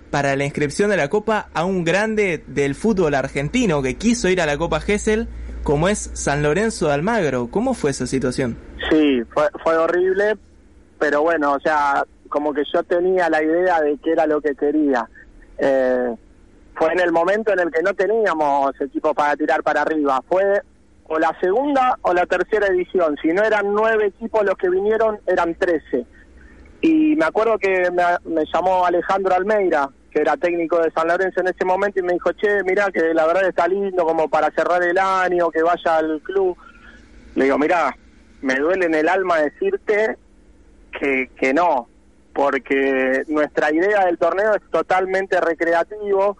para 0.10 0.36
la 0.36 0.46
inscripción 0.46 0.89
de 0.89 0.98
la 0.98 1.10
copa 1.10 1.50
a 1.53 1.65
un 1.65 1.84
grande 1.84 2.44
del 2.48 2.75
fútbol 2.75 3.13
argentino 3.13 3.82
que 3.82 3.98
quiso 3.98 4.29
ir 4.29 4.41
a 4.41 4.46
la 4.46 4.58
Copa 4.58 4.79
Gesell, 4.79 5.27
como 5.67 5.89
es 5.89 6.12
San 6.13 6.43
Lorenzo 6.43 6.88
de 6.88 6.93
Almagro? 6.93 7.50
¿Cómo 7.51 7.74
fue 7.74 7.91
esa 7.91 8.07
situación? 8.07 8.57
Sí, 8.89 9.21
fue, 9.33 9.50
fue 9.62 9.75
horrible, 9.75 10.38
pero 10.97 11.24
bueno, 11.24 11.51
o 11.55 11.59
sea, 11.59 12.05
como 12.29 12.53
que 12.53 12.63
yo 12.74 12.83
tenía 12.83 13.29
la 13.29 13.43
idea 13.43 13.81
de 13.81 13.97
qué 14.01 14.13
era 14.13 14.25
lo 14.25 14.39
que 14.39 14.55
quería. 14.55 15.09
Eh, 15.57 16.15
fue 16.74 16.93
en 16.93 17.01
el 17.01 17.12
momento 17.12 17.51
en 17.51 17.59
el 17.59 17.69
que 17.69 17.81
no 17.83 17.93
teníamos 17.93 18.79
equipo 18.79 19.13
para 19.13 19.36
tirar 19.36 19.62
para 19.62 19.81
arriba. 19.81 20.24
Fue 20.29 20.62
o 21.03 21.19
la 21.19 21.38
segunda 21.41 22.00
o 22.01 22.13
la 22.13 22.25
tercera 22.25 22.67
edición. 22.67 23.17
Si 23.21 23.27
no 23.33 23.43
eran 23.43 23.74
nueve 23.74 24.05
equipos 24.05 24.45
los 24.45 24.55
que 24.55 24.69
vinieron, 24.69 25.19
eran 25.27 25.53
trece. 25.55 26.05
Y 26.79 27.17
me 27.17 27.25
acuerdo 27.25 27.57
que 27.57 27.91
me, 27.91 28.03
me 28.24 28.45
llamó 28.53 28.86
Alejandro 28.86 29.36
Almeida, 29.36 29.89
era 30.21 30.38
técnico 30.38 30.79
de 30.79 30.91
San 30.91 31.07
Lorenzo 31.07 31.41
en 31.41 31.47
ese 31.47 31.65
momento, 31.65 32.00
y 32.00 32.03
me 32.03 32.13
dijo, 32.13 32.31
che, 32.33 32.63
mira 32.63 32.91
que 32.91 33.13
la 33.13 33.25
verdad 33.25 33.47
está 33.47 33.67
lindo 33.67 34.05
como 34.05 34.29
para 34.29 34.51
cerrar 34.51 34.83
el 34.83 34.97
año, 34.97 35.50
que 35.50 35.62
vaya 35.62 35.97
al 35.97 36.21
club. 36.21 36.57
Le 37.36 37.45
digo, 37.45 37.57
mira, 37.57 37.95
me 38.41 38.55
duele 38.55 38.86
en 38.86 38.95
el 38.95 39.09
alma 39.09 39.38
decirte 39.39 40.17
que, 40.91 41.29
que 41.39 41.53
no, 41.53 41.88
porque 42.33 43.24
nuestra 43.27 43.71
idea 43.74 44.05
del 44.05 44.17
torneo 44.17 44.55
es 44.55 44.62
totalmente 44.71 45.39
recreativo, 45.41 46.38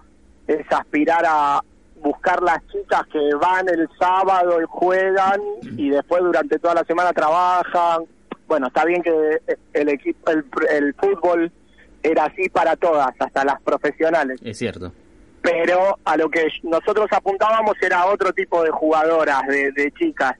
es 0.48 0.66
aspirar 0.72 1.24
a 1.28 1.62
buscar 2.02 2.42
las 2.44 2.66
chicas 2.68 3.02
que 3.12 3.36
van 3.36 3.68
el 3.70 3.90
sábado 4.00 4.62
y 4.62 4.66
juegan 4.68 5.42
y 5.78 5.90
después 5.90 6.22
durante 6.22 6.60
toda 6.60 6.76
la 6.76 6.84
semana 6.84 7.12
trabajan. 7.14 8.04
Bueno, 8.48 8.68
está 8.68 8.86
bien 8.86 9.02
que 9.02 9.42
el 9.74 9.90
equipo, 9.90 10.32
el, 10.32 10.46
el 10.70 10.94
fútbol 10.94 11.52
era 12.12 12.26
así 12.26 12.50
para 12.50 12.76
todas, 12.76 13.10
hasta 13.20 13.44
las 13.46 13.62
profesionales 13.62 14.40
Es 14.44 14.58
cierto. 14.58 14.92
pero 15.42 15.98
a 16.06 16.18
lo 16.18 16.30
que 16.30 16.48
nosotros 16.64 17.08
apuntábamos 17.12 17.76
era 17.82 18.06
otro 18.08 18.34
tipo 18.34 18.64
de 18.64 18.72
jugadoras, 18.72 19.42
de, 19.48 19.72
de 19.72 19.92
chicas. 19.92 20.34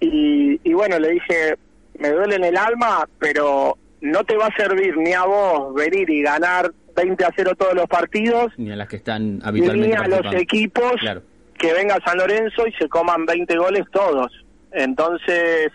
Y, 0.00 0.60
y 0.64 0.72
bueno, 0.74 0.98
le 0.98 1.10
dije, 1.10 1.56
me 1.98 2.10
duele 2.10 2.36
en 2.36 2.44
el 2.44 2.56
alma, 2.56 3.08
pero 3.18 3.76
no 4.00 4.24
te 4.24 4.36
va 4.36 4.46
a 4.46 4.56
servir 4.56 4.96
ni 4.96 5.12
a 5.12 5.24
vos 5.24 5.74
venir 5.74 6.08
y 6.10 6.22
ganar 6.22 6.72
20 6.96 7.24
a 7.24 7.30
0 7.36 7.52
todos 7.56 7.74
los 7.74 7.86
partidos, 7.86 8.52
Ni 8.58 8.72
a 8.72 8.76
las 8.76 8.88
que 8.88 8.96
están 8.96 9.40
habitualmente 9.44 9.88
ni 9.88 9.94
a 9.94 10.08
los 10.08 10.34
equipos 10.34 10.92
Claro. 11.00 11.22
que 11.58 11.72
venga 11.72 11.96
San 12.04 12.18
Lorenzo 12.18 12.66
y 12.66 12.72
se 12.72 12.88
coman 12.88 13.24
20 13.26 13.56
goles 13.56 13.84
todos. 13.92 14.32
Entonces, 14.72 15.70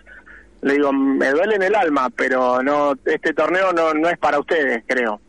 le 0.68 0.74
digo, 0.76 0.92
me 0.94 1.30
duele 1.32 1.56
en 1.56 1.64
el 1.64 1.76
alma, 1.76 2.10
pero 2.10 2.62
no 2.62 2.94
este 3.06 3.34
torneo 3.34 3.72
no, 3.74 3.94
no 3.94 4.10
es 4.10 4.18
para 4.18 4.40
ustedes, 4.40 4.84
creo. 4.88 5.20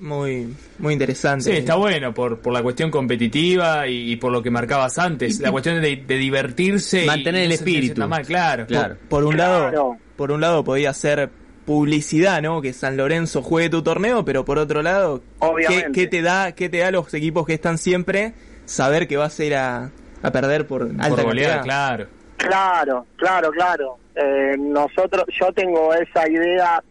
Muy, 0.00 0.52
muy 0.78 0.92
interesante. 0.92 1.44
Sí, 1.44 1.52
está 1.52 1.76
bueno 1.76 2.12
por, 2.12 2.40
por 2.40 2.52
la 2.52 2.62
cuestión 2.62 2.90
competitiva 2.90 3.86
y, 3.86 4.12
y 4.12 4.16
por 4.16 4.32
lo 4.32 4.42
que 4.42 4.50
marcabas 4.50 4.98
antes. 4.98 5.38
la 5.40 5.50
cuestión 5.52 5.80
de, 5.80 5.96
de 5.96 6.16
divertirse. 6.16 7.04
y 7.04 7.06
Mantener 7.06 7.42
el 7.44 7.48
no 7.50 7.54
espíritu. 7.54 8.08
mal, 8.08 8.26
claro. 8.26 8.66
Claro. 8.66 8.96
Por 9.08 9.24
un 9.24 9.34
Claro. 9.34 9.70
lado, 9.70 9.96
por 10.16 10.32
un 10.32 10.40
lado 10.40 10.64
podía 10.64 10.92
ser 10.92 11.30
publicidad, 11.64 12.42
¿no? 12.42 12.60
Que 12.60 12.72
San 12.72 12.96
Lorenzo 12.96 13.40
juegue 13.40 13.70
tu 13.70 13.82
torneo, 13.82 14.24
pero 14.24 14.44
por 14.44 14.58
otro 14.58 14.82
lado, 14.82 15.20
¿qué, 15.40 15.46
Obviamente. 15.46 15.92
qué 15.92 16.06
te 16.08 16.20
da, 16.22 16.52
qué 16.52 16.68
te 16.68 16.78
da 16.78 16.90
los 16.90 17.14
equipos 17.14 17.46
que 17.46 17.54
están 17.54 17.78
siempre 17.78 18.34
saber 18.66 19.06
que 19.08 19.16
vas 19.16 19.38
a 19.40 19.44
ir 19.44 19.54
a, 19.54 19.90
a 20.22 20.30
perder 20.32 20.66
por 20.66 20.82
alta 20.98 21.08
Por 21.16 21.24
goleada, 21.24 21.62
claro. 21.62 22.08
Claro, 22.36 23.06
claro, 23.16 23.50
claro. 23.52 23.96
Eh, 24.14 24.56
nosotros, 24.58 25.24
yo 25.38 25.52
tengo 25.52 25.92
esa 25.94 26.28
idea. 26.28 26.82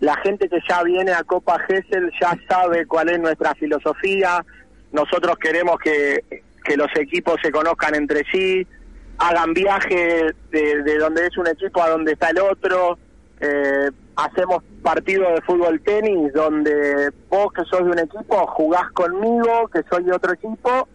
La 0.00 0.16
gente 0.16 0.48
que 0.48 0.58
ya 0.68 0.82
viene 0.82 1.12
a 1.12 1.24
Copa 1.24 1.58
Gesell 1.60 2.10
ya 2.20 2.36
sabe 2.48 2.86
cuál 2.86 3.08
es 3.08 3.18
nuestra 3.18 3.54
filosofía. 3.54 4.44
Nosotros 4.92 5.36
queremos 5.38 5.78
que, 5.78 6.24
que 6.64 6.76
los 6.76 6.88
equipos 6.96 7.36
se 7.42 7.50
conozcan 7.50 7.94
entre 7.94 8.24
sí, 8.30 8.66
hagan 9.18 9.54
viaje 9.54 10.34
de, 10.50 10.82
de 10.82 10.98
donde 10.98 11.26
es 11.26 11.36
un 11.38 11.46
equipo 11.46 11.82
a 11.82 11.90
donde 11.90 12.12
está 12.12 12.30
el 12.30 12.38
otro. 12.40 12.98
Eh, 13.40 13.90
hacemos 14.16 14.62
partidos 14.82 15.34
de 15.34 15.42
fútbol 15.42 15.80
tenis 15.80 16.32
donde 16.32 17.10
vos 17.28 17.52
que 17.52 17.64
sos 17.64 17.84
de 17.84 17.90
un 17.90 17.98
equipo 17.98 18.46
jugás 18.46 18.90
conmigo, 18.92 19.68
que 19.72 19.82
soy 19.90 20.04
de 20.04 20.12
otro 20.12 20.32
equipo, 20.32 20.88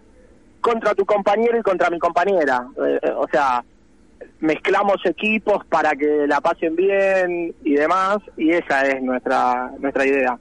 contra 0.61 0.95
tu 0.95 1.05
compañero 1.05 1.57
y 1.57 1.61
contra 1.61 1.89
mi 1.89 1.99
compañera. 1.99 2.67
Eh, 2.77 2.99
eh, 3.01 3.11
o 3.15 3.27
sea, 3.31 3.63
mezclamos 4.41 4.97
equipos 5.05 5.65
para 5.65 5.91
que 5.95 6.25
la 6.27 6.39
pasen 6.41 6.75
bien 6.75 7.53
y 7.63 7.73
demás, 7.73 8.17
y 8.37 8.51
esa 8.51 8.83
es 8.87 9.01
nuestra 9.01 9.71
nuestra 9.79 10.05
idea. 10.05 10.37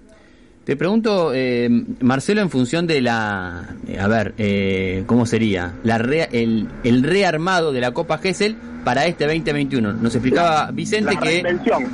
Te 0.65 0.77
pregunto, 0.77 1.33
eh, 1.35 1.69
Marcelo, 2.01 2.43
en 2.43 2.51
función 2.51 2.87
de 2.87 3.01
la... 3.01 3.75
eh, 3.89 3.99
a 3.99 4.07
ver, 4.07 4.35
eh, 4.37 5.03
¿cómo 5.07 5.25
sería? 5.25 5.73
La 5.83 5.97
re- 5.97 6.29
el, 6.31 6.69
el 6.85 7.03
rearmado 7.05 7.73
de 7.73 7.81
la 7.81 7.93
Copa 7.93 8.19
Gesell 8.19 8.55
para 8.85 9.07
este 9.07 9.25
2021. 9.25 9.95
Nos 9.95 10.15
explicaba 10.15 10.71
Vicente 10.71 11.15
La 11.15 11.21
que... 11.21 11.29
reinvención. 11.43 11.85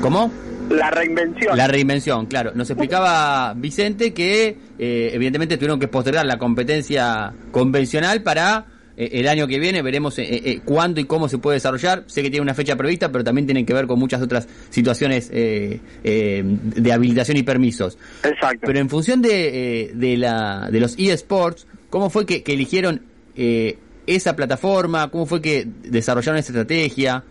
¿Cómo? 0.00 0.32
la 0.70 0.90
reinvención. 0.90 1.54
La 1.58 1.66
reinvención, 1.68 2.24
claro. 2.24 2.52
Nos 2.54 2.70
explicaba 2.70 3.52
Vicente 3.54 4.14
que 4.14 4.56
eh, 4.78 5.10
evidentemente 5.12 5.58
tuvieron 5.58 5.78
que 5.78 5.88
postergar 5.88 6.24
la 6.24 6.38
competencia 6.38 7.34
convencional 7.50 8.22
para 8.22 8.64
el 8.96 9.28
año 9.28 9.46
que 9.46 9.58
viene. 9.58 9.82
Veremos 9.82 10.18
eh, 10.18 10.24
eh, 10.28 10.60
cuándo 10.64 11.00
y 11.00 11.04
cómo 11.04 11.28
se 11.28 11.38
puede 11.38 11.56
desarrollar. 11.56 12.04
Sé 12.06 12.22
que 12.22 12.30
tiene 12.30 12.42
una 12.42 12.54
fecha 12.54 12.76
prevista, 12.76 13.10
pero 13.10 13.24
también 13.24 13.46
tienen 13.46 13.66
que 13.66 13.74
ver 13.74 13.86
con 13.86 13.98
muchas 13.98 14.22
otras 14.22 14.48
situaciones 14.70 15.30
eh, 15.32 15.80
eh, 16.04 16.42
de 16.44 16.92
habilitación 16.92 17.36
y 17.36 17.42
permisos. 17.42 17.98
Exacto. 18.22 18.60
Pero 18.66 18.78
en 18.78 18.88
función 18.88 19.20
de, 19.22 19.82
eh, 19.86 19.90
de, 19.94 20.16
la, 20.16 20.68
de 20.70 20.80
los 20.80 20.96
eSports, 20.98 21.66
¿cómo 21.90 22.10
fue 22.10 22.26
que, 22.26 22.42
que 22.42 22.52
eligieron 22.54 23.02
eh, 23.36 23.78
esa 24.06 24.36
plataforma? 24.36 25.10
¿Cómo 25.10 25.26
fue 25.26 25.40
que 25.42 25.66
desarrollaron 25.82 26.38
esa 26.38 26.52
estrategia? 26.52 27.24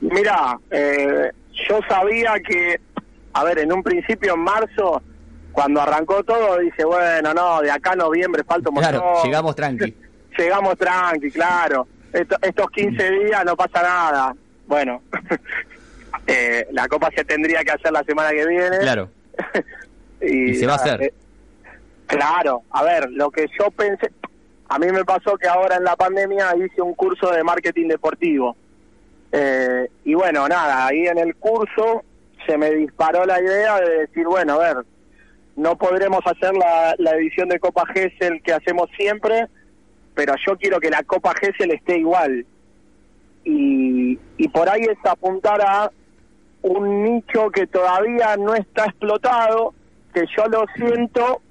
Mira, 0.00 0.58
eh, 0.70 1.30
yo 1.68 1.80
sabía 1.88 2.34
que, 2.46 2.78
a 3.32 3.44
ver, 3.44 3.58
en 3.60 3.72
un 3.72 3.82
principio 3.82 4.34
en 4.34 4.40
marzo, 4.40 5.00
cuando 5.52 5.80
arrancó 5.80 6.22
todo, 6.24 6.58
dije, 6.58 6.84
bueno, 6.84 7.32
no, 7.32 7.62
de 7.62 7.70
acá 7.70 7.92
a 7.92 7.96
noviembre 7.96 8.42
falta 8.44 8.68
un 8.70 8.76
Claro, 8.76 9.02
montón. 9.02 9.24
llegamos 9.24 9.56
tranqui. 9.56 9.94
Llegamos 10.36 10.76
tranqui, 10.78 11.30
claro. 11.30 11.86
Esto- 12.12 12.36
estos 12.42 12.70
15 12.70 13.10
días 13.10 13.44
no 13.44 13.56
pasa 13.56 13.82
nada. 13.82 14.34
Bueno, 14.66 15.02
eh, 16.26 16.66
la 16.72 16.88
copa 16.88 17.10
se 17.14 17.24
tendría 17.24 17.62
que 17.64 17.72
hacer 17.72 17.92
la 17.92 18.02
semana 18.04 18.30
que 18.30 18.46
viene. 18.46 18.78
Claro. 18.78 19.10
y, 20.20 20.50
Y 20.50 20.54
se 20.54 20.66
va 20.66 20.74
a 20.74 20.76
hacer. 20.76 21.02
eh, 21.02 21.14
claro, 22.06 22.62
a 22.70 22.82
ver, 22.84 23.10
lo 23.10 23.30
que 23.30 23.46
yo 23.58 23.70
pensé, 23.70 24.10
a 24.68 24.78
mí 24.78 24.86
me 24.90 25.04
pasó 25.04 25.36
que 25.36 25.48
ahora 25.48 25.76
en 25.76 25.84
la 25.84 25.96
pandemia 25.96 26.54
hice 26.56 26.80
un 26.82 26.94
curso 26.94 27.30
de 27.30 27.42
marketing 27.44 27.88
deportivo. 27.88 28.56
Eh, 29.32 29.88
y 30.04 30.14
bueno, 30.14 30.46
nada, 30.48 30.86
ahí 30.86 31.06
en 31.06 31.18
el 31.18 31.34
curso 31.36 32.04
se 32.46 32.56
me 32.56 32.70
disparó 32.70 33.24
la 33.24 33.40
idea 33.40 33.80
de 33.80 33.98
decir, 34.06 34.24
bueno, 34.26 34.54
a 34.54 34.58
ver, 34.58 34.76
no 35.56 35.76
podremos 35.76 36.20
hacer 36.26 36.54
la, 36.54 36.94
la 36.98 37.12
edición 37.16 37.48
de 37.48 37.58
Copa 37.58 37.84
Gesell 37.92 38.42
que 38.42 38.52
hacemos 38.52 38.88
siempre, 38.96 39.46
pero 40.14 40.34
yo 40.46 40.56
quiero 40.56 40.80
que 40.80 40.90
la 40.90 41.02
Copa 41.02 41.34
Gesell 41.34 41.72
esté 41.72 41.98
igual. 41.98 42.46
Y, 43.44 44.18
y 44.38 44.48
por 44.48 44.68
ahí 44.68 44.82
es 44.82 44.98
apuntar 45.04 45.60
a 45.60 45.90
un 46.62 47.04
nicho 47.04 47.50
que 47.50 47.66
todavía 47.66 48.36
no 48.36 48.54
está 48.54 48.86
explotado, 48.86 49.74
que 50.14 50.24
yo 50.34 50.46
lo 50.46 50.64
siento 50.76 51.42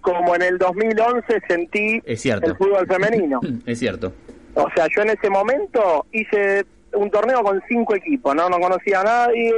como 0.00 0.34
en 0.34 0.42
el 0.42 0.58
2011 0.58 1.42
sentí 1.46 2.00
Es 2.04 2.24
el 2.26 2.56
fútbol 2.56 2.86
femenino. 2.86 3.40
Es 3.66 3.78
cierto. 3.78 4.12
O 4.54 4.68
sea, 4.74 4.86
yo 4.94 5.02
en 5.02 5.10
ese 5.10 5.30
momento 5.30 6.06
hice 6.12 6.64
un 6.94 7.10
torneo 7.10 7.42
con 7.42 7.62
cinco 7.68 7.94
equipos, 7.94 8.34
no 8.34 8.48
no 8.48 8.58
conocía 8.58 9.00
a 9.00 9.04
nadie, 9.04 9.52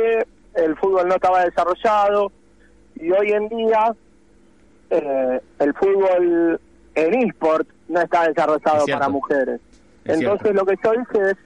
el 0.55 0.77
fútbol 0.77 1.09
no 1.09 1.15
estaba 1.15 1.45
desarrollado 1.45 2.33
y 2.97 3.11
hoy 3.11 3.31
en 3.31 3.49
día 3.49 3.95
eh, 4.91 5.41
el 5.61 5.75
fútbol 5.75 6.61
en 6.95 7.15
eSport 7.15 7.69
no 7.91 8.01
está 8.01 8.29
desarrollado 8.29 8.85
Es 8.87 8.93
para 8.93 9.09
mujeres. 9.09 9.61
Es 10.05 10.19
Entonces 10.19 10.43
cierto. 10.43 10.61
lo 10.61 10.67
que 10.67 10.77
yo 10.83 10.93
hice 10.95 11.31
es, 11.33 11.37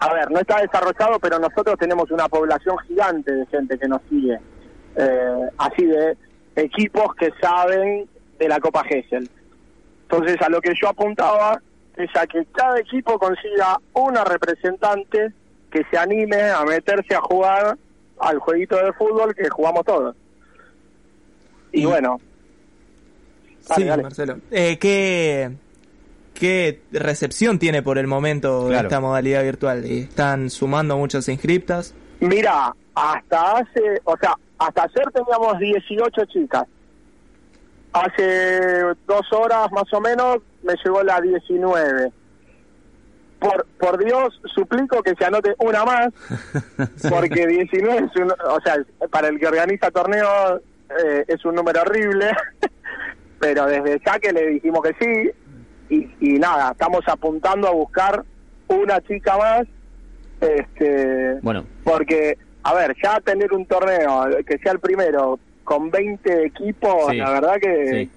a 0.00 0.12
ver, 0.14 0.30
no 0.30 0.40
está 0.40 0.60
desarrollado, 0.60 1.18
pero 1.20 1.38
nosotros 1.38 1.76
tenemos 1.78 2.10
una 2.10 2.28
población 2.28 2.76
gigante 2.88 3.32
de 3.32 3.46
gente 3.46 3.78
que 3.78 3.86
nos 3.88 4.00
sigue, 4.08 4.38
eh, 4.96 5.48
así 5.58 5.84
de 5.84 6.16
equipos 6.56 7.14
que 7.14 7.30
saben 7.40 8.08
de 8.38 8.48
la 8.48 8.58
Copa 8.60 8.82
Gesell. 8.84 9.28
Entonces 10.02 10.36
a 10.42 10.48
lo 10.48 10.60
que 10.60 10.72
yo 10.80 10.88
apuntaba 10.88 11.60
es 11.96 12.10
a 12.16 12.26
que 12.26 12.44
cada 12.46 12.78
equipo 12.80 13.18
consiga 13.18 13.78
una 13.94 14.24
representante 14.24 15.32
que 15.70 15.84
se 15.90 15.98
anime 15.98 16.50
a 16.50 16.64
meterse 16.64 17.14
a 17.14 17.20
jugar 17.20 17.76
al 18.18 18.38
jueguito 18.38 18.76
de 18.76 18.92
fútbol 18.94 19.34
que 19.34 19.48
jugamos 19.50 19.84
todos. 19.84 20.16
Y, 21.72 21.82
Y- 21.82 21.84
bueno, 21.86 22.18
Dale, 23.68 23.82
sí, 23.82 23.88
dale. 23.88 24.02
Marcelo. 24.02 24.38
Eh, 24.50 24.78
¿qué, 24.78 25.50
¿Qué 26.34 26.80
recepción 26.92 27.58
tiene 27.58 27.82
por 27.82 27.98
el 27.98 28.06
momento 28.06 28.66
Claro. 28.68 28.88
esta 28.88 29.00
modalidad 29.00 29.42
virtual? 29.42 29.84
¿Y 29.86 30.00
¿Están 30.00 30.50
sumando 30.50 30.96
muchas 30.96 31.28
inscriptas? 31.28 31.94
mira, 32.20 32.72
hasta 32.94 33.58
hace, 33.58 34.00
o 34.04 34.16
sea, 34.16 34.34
hasta 34.58 34.82
ayer 34.84 35.10
teníamos 35.12 35.58
18 35.58 36.24
chicas. 36.26 36.64
Hace 37.92 38.82
dos 39.06 39.32
horas 39.32 39.70
más 39.72 39.92
o 39.92 40.00
menos 40.00 40.38
me 40.62 40.74
llegó 40.82 41.02
la 41.02 41.20
19. 41.20 42.10
Por, 43.38 43.66
por 43.78 44.02
Dios, 44.04 44.40
suplico 44.54 45.02
que 45.02 45.14
se 45.18 45.24
anote 45.24 45.54
una 45.58 45.84
más, 45.84 46.08
porque 47.10 47.44
19 47.46 48.06
es 48.06 48.16
un, 48.20 48.30
o 48.30 48.60
sea, 48.64 48.76
para 49.10 49.28
el 49.28 49.38
que 49.40 49.48
organiza 49.48 49.90
torneos 49.90 50.60
eh, 51.04 51.24
es 51.26 51.44
un 51.44 51.56
número 51.56 51.80
horrible, 51.82 52.30
pero 53.42 53.66
desde 53.66 54.00
ya 54.06 54.20
que 54.20 54.32
le 54.32 54.50
dijimos 54.50 54.80
que 54.82 54.94
sí, 55.04 55.30
y, 55.90 56.08
y 56.34 56.38
nada, 56.38 56.70
estamos 56.70 57.00
apuntando 57.08 57.66
a 57.66 57.72
buscar 57.72 58.22
una 58.68 59.00
chica 59.00 59.36
más, 59.36 59.62
este, 60.40 61.40
Bueno, 61.42 61.64
porque, 61.82 62.38
a 62.62 62.72
ver, 62.74 62.94
ya 63.02 63.20
tener 63.20 63.52
un 63.52 63.66
torneo 63.66 64.28
que 64.46 64.58
sea 64.58 64.70
el 64.72 64.78
primero 64.78 65.40
con 65.64 65.90
20 65.90 66.46
equipos, 66.46 67.10
Sí, 67.10 67.16
la 67.16 67.30
verdad 67.32 67.56
que 67.60 67.90
sí. 68.06 68.10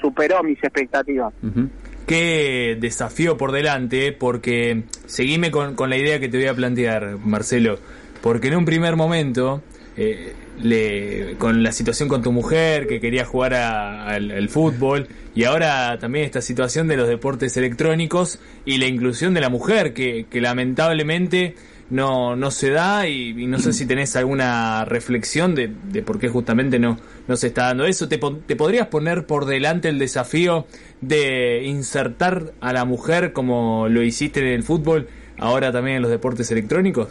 superó 0.00 0.42
mis 0.42 0.58
expectativas. 0.64 1.32
ujú. 1.44 1.68
Qué 2.08 2.76
desafío 2.80 3.36
por 3.36 3.52
delante, 3.52 4.12
porque 4.12 4.82
seguime 5.06 5.50
con, 5.52 5.74
con 5.76 5.90
la 5.90 5.96
idea 5.96 6.18
que 6.20 6.28
te 6.28 6.38
voy 6.38 6.46
a 6.48 6.54
plantear, 6.54 7.18
Marcelo. 7.18 7.78
Porque 8.20 8.48
en 8.48 8.56
un 8.56 8.64
primer 8.64 8.94
momento, 8.96 9.62
eh, 9.96 10.34
le, 10.62 11.36
con 11.38 11.62
la 11.62 11.72
situación 11.72 12.08
con 12.08 12.22
tu 12.22 12.32
mujer, 12.32 12.86
que 12.86 13.00
quería 13.00 13.24
jugar 13.24 13.54
a- 13.54 14.08
al, 14.08 14.48
fútbol, 14.48 15.08
y 15.34 15.44
ahora 15.44 15.98
también 15.98 16.24
esta 16.24 16.40
situación 16.40 16.88
de 16.88 16.96
los 16.96 17.08
deportes 17.08 17.56
electrónicos 17.56 18.40
y 18.64 18.78
la 18.78 18.86
inclusión 18.86 19.34
de 19.34 19.40
la 19.40 19.48
mujer, 19.48 19.92
que, 19.92 20.26
lamentablemente 20.32 21.54
no, 21.90 22.36
no 22.36 22.50
se 22.50 22.70
da, 22.70 23.08
y, 23.08 23.34
no 23.46 23.58
sé 23.58 23.72
si 23.72 23.86
tenés 23.86 24.16
alguna 24.16 24.84
reflexión 24.84 25.54
de, 25.54 25.68
por 26.02 26.18
qué 26.18 26.28
justamente 26.28 26.78
no, 26.78 26.98
no 27.28 27.36
se 27.36 27.48
está 27.48 27.66
dando 27.66 27.84
eso. 27.84 28.08
¿Te, 28.08 28.18
¿Te 28.46 28.56
podrías 28.56 28.88
poner 28.88 29.26
por 29.26 29.44
delante 29.46 29.88
el 29.88 29.98
desafío 29.98 30.66
de 31.00 31.62
insertar 31.64 32.52
a 32.60 32.72
la 32.72 32.84
mujer 32.84 33.32
como 33.32 33.88
lo 33.88 34.02
hiciste 34.02 34.40
en 34.40 34.46
el 34.46 34.62
fútbol, 34.62 35.08
ahora 35.38 35.70
también 35.70 35.96
en 35.96 36.02
los 36.02 36.10
deportes 36.10 36.50
electrónicos? 36.50 37.08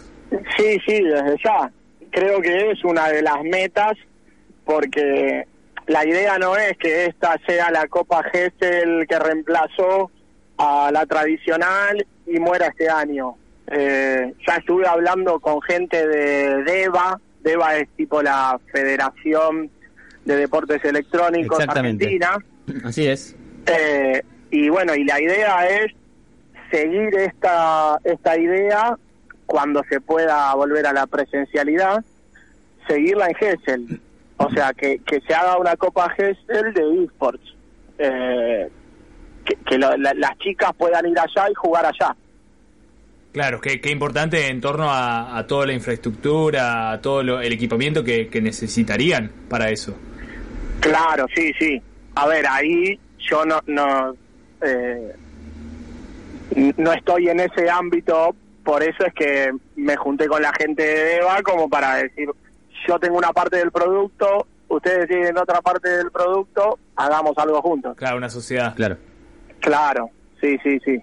Sí, 0.58 0.78
sí, 0.86 1.02
desde 1.04 1.36
ya. 1.44 1.72
Creo 2.16 2.40
que 2.42 2.72
es 2.72 2.82
una 2.86 3.10
de 3.10 3.22
las 3.22 3.44
metas 3.44 3.98
porque 4.64 5.46
la 5.88 6.06
idea 6.06 6.40
no 6.40 6.56
es 6.56 6.78
que 6.78 7.08
esta 7.08 7.38
sea 7.46 7.70
la 7.72 7.88
Copa 7.88 8.24
Gesell 8.24 9.06
que 9.06 9.20
reemplazó 9.20 10.10
a 10.58 10.92
la 10.94 11.06
tradicional 11.06 12.08
y 12.26 12.40
muera 12.40 12.68
este 12.68 12.90
año. 12.90 13.36
Eh, 13.68 14.34
ya 14.48 14.56
estuve 14.56 14.88
hablando 14.88 15.42
con 15.42 15.62
gente 15.62 16.08
de 16.08 16.64
DEVA, 16.64 17.20
DEVA 17.42 17.78
es 17.80 17.90
tipo 17.98 18.24
la 18.24 18.62
Federación 18.72 19.70
de 20.24 20.38
Deportes 20.38 20.86
Electrónicos. 20.86 21.60
Argentina, 21.68 22.38
Así 22.86 23.08
es. 23.08 23.36
eh, 23.66 24.24
y 24.52 24.70
bueno, 24.70 24.96
y 24.96 25.04
la 25.04 25.22
idea 25.22 25.68
es 25.68 25.92
seguir 26.72 27.14
esta, 27.16 28.00
esta 28.06 28.38
idea 28.38 28.98
cuando 29.46 29.84
se 29.90 30.02
pueda 30.02 30.54
volver 30.56 30.86
a 30.88 30.94
la 30.94 31.08
presencialidad, 31.08 32.04
seguirla 32.88 33.28
en 33.28 33.36
Gessel. 33.36 34.02
O 34.38 34.50
sea, 34.52 34.74
que, 34.74 35.00
que 35.00 35.22
se 35.22 35.34
haga 35.34 35.58
una 35.58 35.76
Copa 35.78 36.10
Gessel 36.10 36.74
de 36.74 37.04
esports. 37.06 37.56
Eh, 37.98 38.70
que 39.46 39.56
que 39.58 39.78
lo- 39.78 39.96
la- 39.98 40.14
las 40.16 40.38
chicas 40.40 40.72
puedan 40.78 41.06
ir 41.06 41.18
allá 41.20 41.50
y 41.50 41.54
jugar 41.54 41.86
allá. 41.86 42.16
Claro, 43.32 43.60
qué, 43.62 43.80
qué 43.82 43.92
importante 43.92 44.48
en 44.48 44.60
torno 44.62 44.90
a, 44.90 45.38
a 45.38 45.46
toda 45.46 45.66
la 45.68 45.74
infraestructura, 45.74 46.92
a 46.92 47.02
todo 47.02 47.22
lo- 47.24 47.42
el 47.42 47.54
equipamiento 47.54 48.04
que, 48.04 48.28
que 48.28 48.42
necesitarían 48.42 49.32
para 49.50 49.70
eso. 49.70 49.96
Claro, 50.80 51.26
sí, 51.36 51.52
sí. 51.60 51.82
A 52.16 52.28
ver, 52.28 52.46
ahí 52.48 53.00
yo 53.20 53.46
no 53.46 53.60
no 53.68 54.16
eh, 54.62 55.14
no 56.78 56.94
estoy 56.94 57.30
en 57.30 57.40
ese 57.42 57.70
ámbito, 57.70 58.36
por 58.66 58.84
eso 58.84 59.06
es 59.06 59.14
que 59.14 59.54
me 59.76 59.96
junté 59.96 60.28
con 60.28 60.42
la 60.42 60.52
gente 60.54 60.84
de 60.84 61.18
EVA 61.18 61.42
como 61.44 61.70
para 61.70 61.98
decir, 61.98 62.28
yo 62.88 63.00
tengo 63.00 63.18
una 63.18 63.32
parte 63.32 63.58
del 63.58 63.72
producto, 63.72 64.48
ustedes 64.68 65.08
tienen 65.08 65.38
otra 65.38 65.62
parte 65.62 65.88
del 65.88 66.12
producto, 66.12 66.80
hagamos 66.96 67.38
algo 67.38 67.62
juntos. 67.62 67.96
Claro, 67.96 68.18
una 68.18 68.30
sociedad. 68.30 68.76
Claro. 68.76 68.98
Claro, 69.60 70.10
sí, 70.42 70.58
sí, 70.64 70.80
sí. 70.84 71.02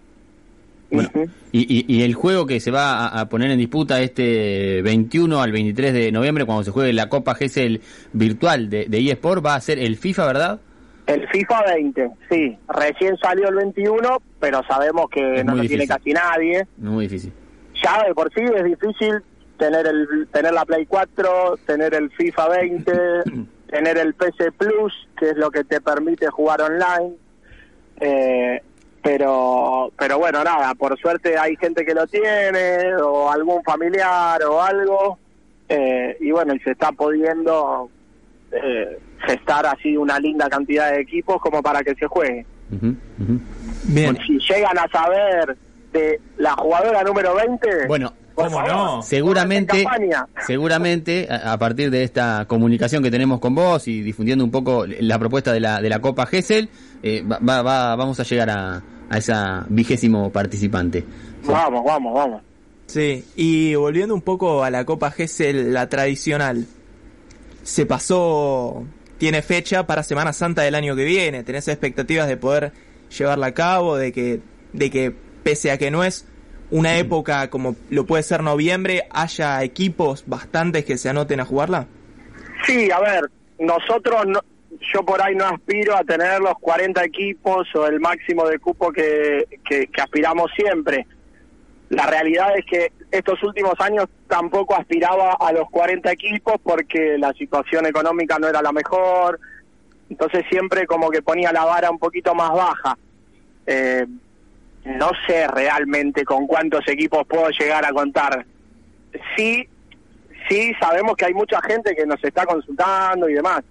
Bueno, 0.90 1.08
y, 1.52 1.60
y, 1.60 1.84
y 1.88 2.02
el 2.02 2.12
juego 2.14 2.44
que 2.46 2.60
se 2.60 2.70
va 2.70 3.06
a, 3.06 3.20
a 3.20 3.28
poner 3.28 3.50
en 3.50 3.58
disputa 3.58 4.02
este 4.02 4.82
21 4.82 5.40
al 5.40 5.50
23 5.50 5.94
de 5.94 6.12
noviembre, 6.12 6.44
cuando 6.44 6.64
se 6.64 6.70
juegue 6.70 6.92
la 6.92 7.08
Copa 7.08 7.34
GESEL 7.34 7.80
virtual 8.12 8.68
de, 8.68 8.86
de 8.86 8.98
eSport, 9.10 9.44
va 9.44 9.54
a 9.54 9.60
ser 9.60 9.78
el 9.78 9.96
FIFA, 9.96 10.26
¿verdad? 10.26 10.60
El 11.06 11.26
FIFA 11.28 11.62
20, 11.74 12.10
sí, 12.30 12.58
recién 12.68 13.16
salió 13.16 13.48
el 13.48 13.54
21, 13.54 14.22
pero 14.38 14.60
sabemos 14.68 15.08
que 15.10 15.36
Es 15.36 15.44
no 15.44 15.54
lo 15.54 15.62
tiene 15.62 15.86
casi 15.86 16.12
nadie. 16.12 16.66
Muy 16.76 17.06
difícil. 17.06 17.32
Ya 17.82 18.04
de 18.04 18.14
por 18.14 18.32
sí 18.32 18.40
es 18.40 18.64
difícil 18.64 19.22
tener 19.58 19.86
el 19.86 20.28
tener 20.32 20.52
la 20.52 20.64
Play 20.64 20.86
4, 20.86 21.58
tener 21.66 21.94
el 21.94 22.10
FIFA 22.10 22.48
20, 22.48 22.92
tener 23.70 23.98
el 23.98 24.14
PC 24.14 24.52
Plus, 24.52 24.92
que 25.18 25.30
es 25.30 25.36
lo 25.36 25.50
que 25.50 25.64
te 25.64 25.80
permite 25.80 26.28
jugar 26.28 26.62
online. 26.62 27.14
Eh, 28.00 28.62
pero 29.02 29.92
pero 29.98 30.18
bueno, 30.18 30.44
nada, 30.44 30.74
por 30.74 30.98
suerte 30.98 31.36
hay 31.36 31.56
gente 31.56 31.84
que 31.84 31.94
lo 31.94 32.06
tiene 32.06 32.94
o 32.96 33.30
algún 33.30 33.62
familiar 33.62 34.42
o 34.44 34.62
algo 34.62 35.18
eh, 35.68 36.16
y 36.20 36.30
bueno, 36.30 36.54
y 36.54 36.60
se 36.60 36.72
está 36.72 36.92
pudiendo 36.92 37.88
eh, 38.52 38.98
gestar 39.26 39.66
así 39.66 39.96
una 39.96 40.18
linda 40.18 40.48
cantidad 40.48 40.92
de 40.92 41.00
equipos 41.00 41.40
como 41.40 41.62
para 41.62 41.82
que 41.82 41.94
se 41.94 42.06
juegue. 42.06 42.44
Bien. 43.84 44.16
Si 44.26 44.38
llegan 44.38 44.78
a 44.78 44.88
saber 44.88 45.56
de 45.92 46.20
la 46.38 46.52
jugadora 46.54 47.02
número 47.02 47.34
20, 47.34 47.86
Bueno, 47.86 48.12
¿Cómo 48.34 48.50
favor, 48.50 48.72
no? 48.72 49.02
seguramente, 49.02 49.84
seguramente 50.46 51.28
a, 51.30 51.58
partir 51.58 51.90
de 51.90 52.02
esta 52.02 52.46
comunicación 52.48 53.02
que 53.02 53.10
tenemos 53.10 53.40
con 53.40 53.54
vos 53.54 53.86
y 53.88 54.00
difundiendo 54.02 54.42
un 54.44 54.50
poco 54.50 54.86
la 54.86 55.18
propuesta 55.18 55.52
de 55.52 55.60
la, 55.60 55.80
de 55.82 55.88
la 55.90 56.00
Copa 56.00 56.24
GESEL, 56.26 56.68
eh, 57.02 57.22
va, 57.30 57.38
va- 57.40 57.62
va- 57.62 57.96
vamos 57.96 58.18
a 58.20 58.22
llegar 58.22 58.48
a, 58.50 58.82
a 59.10 59.18
esa 59.18 59.66
vigésimo 59.68 60.30
participante. 60.30 61.04
Vamos, 61.44 61.82
vamos, 61.84 62.14
vamos. 62.14 62.42
Sí, 62.86 63.24
y 63.36 63.74
volviendo 63.74 64.14
un 64.14 64.22
poco 64.22 64.64
a 64.64 64.70
la 64.70 64.84
Copa 64.86 65.10
GESEL, 65.10 65.72
la 65.74 65.88
tradicional, 65.90 66.66
se 67.62 67.86
pasó, 67.86 68.84
tiene 69.18 69.42
fecha 69.42 69.86
para 69.86 70.02
Semana 70.02 70.32
Santa 70.32 70.62
del 70.62 70.74
año 70.74 70.96
que 70.96 71.04
viene, 71.04 71.42
¿tenés 71.44 71.68
expectativas 71.68 72.28
de 72.28 72.36
poder 72.36 72.72
llevarla 73.16 73.48
a 73.48 73.54
cabo, 73.54 73.96
de 73.96 74.10
que, 74.12 74.40
de 74.72 74.90
que 74.90 75.14
pese 75.42 75.70
a 75.70 75.78
que 75.78 75.90
no 75.90 76.04
es 76.04 76.26
una 76.70 76.96
época 76.96 77.50
como 77.50 77.76
lo 77.90 78.06
puede 78.06 78.22
ser 78.22 78.42
noviembre 78.42 79.06
haya 79.10 79.62
equipos 79.62 80.24
bastantes 80.26 80.84
que 80.84 80.96
se 80.96 81.08
anoten 81.08 81.40
a 81.40 81.44
jugarla? 81.44 81.86
Sí, 82.66 82.90
a 82.90 83.00
ver, 83.00 83.30
nosotros, 83.58 84.26
no, 84.26 84.40
yo 84.92 85.04
por 85.04 85.20
ahí 85.20 85.34
no 85.34 85.46
aspiro 85.46 85.94
a 85.96 86.02
tener 86.04 86.40
los 86.40 86.54
40 86.60 87.04
equipos 87.04 87.68
o 87.74 87.86
el 87.86 88.00
máximo 88.00 88.48
de 88.48 88.58
cupo 88.58 88.90
que, 88.90 89.46
que, 89.68 89.86
que 89.86 90.00
aspiramos 90.00 90.50
siempre. 90.56 91.06
La 91.90 92.06
realidad 92.06 92.56
es 92.56 92.64
que 92.64 92.92
estos 93.10 93.42
últimos 93.42 93.74
años 93.78 94.06
tampoco 94.26 94.74
aspiraba 94.74 95.36
a 95.38 95.52
los 95.52 95.68
40 95.70 96.10
equipos 96.10 96.54
porque 96.62 97.18
la 97.18 97.32
situación 97.34 97.84
económica 97.84 98.38
no 98.38 98.48
era 98.48 98.62
la 98.62 98.72
mejor, 98.72 99.38
entonces 100.08 100.44
siempre 100.48 100.86
como 100.86 101.10
que 101.10 101.20
ponía 101.20 101.52
la 101.52 101.64
vara 101.64 101.90
un 101.90 101.98
poquito 101.98 102.34
más 102.34 102.50
baja. 102.52 102.96
Eh, 103.66 104.06
no 104.84 105.10
sé 105.26 105.46
realmente 105.48 106.24
con 106.24 106.46
cuántos 106.46 106.86
equipos 106.88 107.26
puedo 107.26 107.48
llegar 107.50 107.84
a 107.84 107.92
contar. 107.92 108.44
Sí, 109.36 109.68
sí 110.48 110.72
sabemos 110.80 111.16
que 111.16 111.26
hay 111.26 111.34
mucha 111.34 111.60
gente 111.62 111.94
que 111.94 112.06
nos 112.06 112.22
está 112.24 112.44
consultando 112.46 113.28
y 113.28 113.34
demás, 113.34 113.62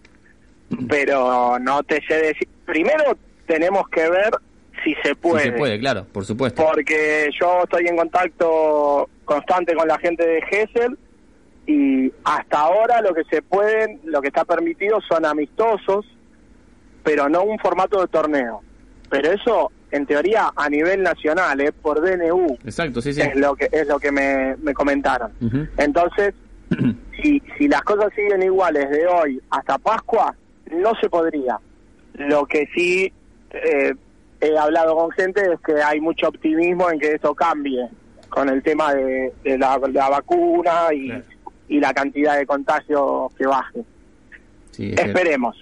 pero 0.88 1.60
no 1.60 1.84
te 1.84 2.02
sé 2.08 2.16
decir. 2.16 2.48
Primero 2.66 3.18
tenemos 3.46 3.88
que 3.90 4.10
ver 4.10 4.32
si 4.84 4.96
se 5.04 5.16
puede. 5.16 5.44
Si 5.44 5.50
se 5.50 5.58
puede, 5.58 5.80
claro, 5.80 6.06
por 6.06 6.26
supuesto. 6.26 6.64
Porque 6.64 7.30
yo 7.40 7.64
estoy 7.64 7.88
en 7.88 7.98
contacto 7.98 9.10
constante 9.26 9.76
con 9.76 9.88
la 9.88 9.98
gente 10.00 10.26
de 10.26 10.42
Gessel 10.44 10.98
y 11.68 12.12
hasta 12.24 12.60
ahora 12.60 13.02
lo 13.02 13.14
que 13.14 13.24
se 13.26 13.42
pueden, 13.42 14.00
lo 14.04 14.22
que 14.22 14.30
está 14.30 14.46
permitido 14.46 15.00
son 15.02 15.26
amistosos, 15.26 16.06
pero 17.04 17.30
no 17.30 17.44
un 17.44 17.60
formato 17.60 18.02
de 18.02 18.08
torneo. 18.08 18.62
Pero 19.10 19.32
eso, 19.32 19.72
en 19.92 20.06
teoría, 20.06 20.52
a 20.56 20.70
nivel 20.70 21.04
nacional, 21.04 21.60
es 21.62 21.72
por 21.72 22.02
DNU. 22.02 22.58
Exacto, 22.64 23.02
sí, 23.02 23.14
sí. 23.14 23.22
Es 23.22 23.36
lo 23.36 23.56
que 23.56 23.70
es 23.72 23.88
lo 23.88 24.00
que 24.00 24.12
me, 24.12 24.56
me 24.58 24.74
comentaron. 24.74 25.32
Entonces, 25.78 26.34
si, 27.22 27.42
si 27.58 27.68
las 27.68 27.82
cosas 27.82 28.12
siguen 28.16 28.42
iguales 28.44 28.90
de 28.90 29.06
hoy 29.06 29.42
hasta 29.50 29.78
Pascua, 29.78 30.36
no 30.72 30.94
se 31.02 31.10
podría. 31.10 31.60
Lo 32.14 32.46
que 32.46 32.68
sí 32.74 33.12
eh, 33.52 33.94
he 34.40 34.58
hablado 34.58 34.96
con 34.96 35.12
gente 35.12 35.42
es 35.42 35.60
que 35.62 35.82
hay 35.82 36.00
mucho 36.00 36.28
optimismo 36.28 36.90
en 36.90 37.00
que 37.00 37.14
eso 37.14 37.36
cambie 37.36 37.88
con 38.30 38.50
el 38.50 38.64
tema 38.64 38.94
de, 38.94 39.34
de 39.44 39.58
la, 39.58 39.80
la, 39.92 40.10
vacuna 40.10 40.88
y, 40.94 41.08
claro. 41.08 41.24
y, 41.68 41.80
la 41.80 41.94
cantidad 41.94 42.38
de 42.38 42.46
contagios 42.46 43.34
que 43.36 43.46
baje. 43.46 43.82
Sí, 44.72 44.94
Esperemos. 44.98 45.58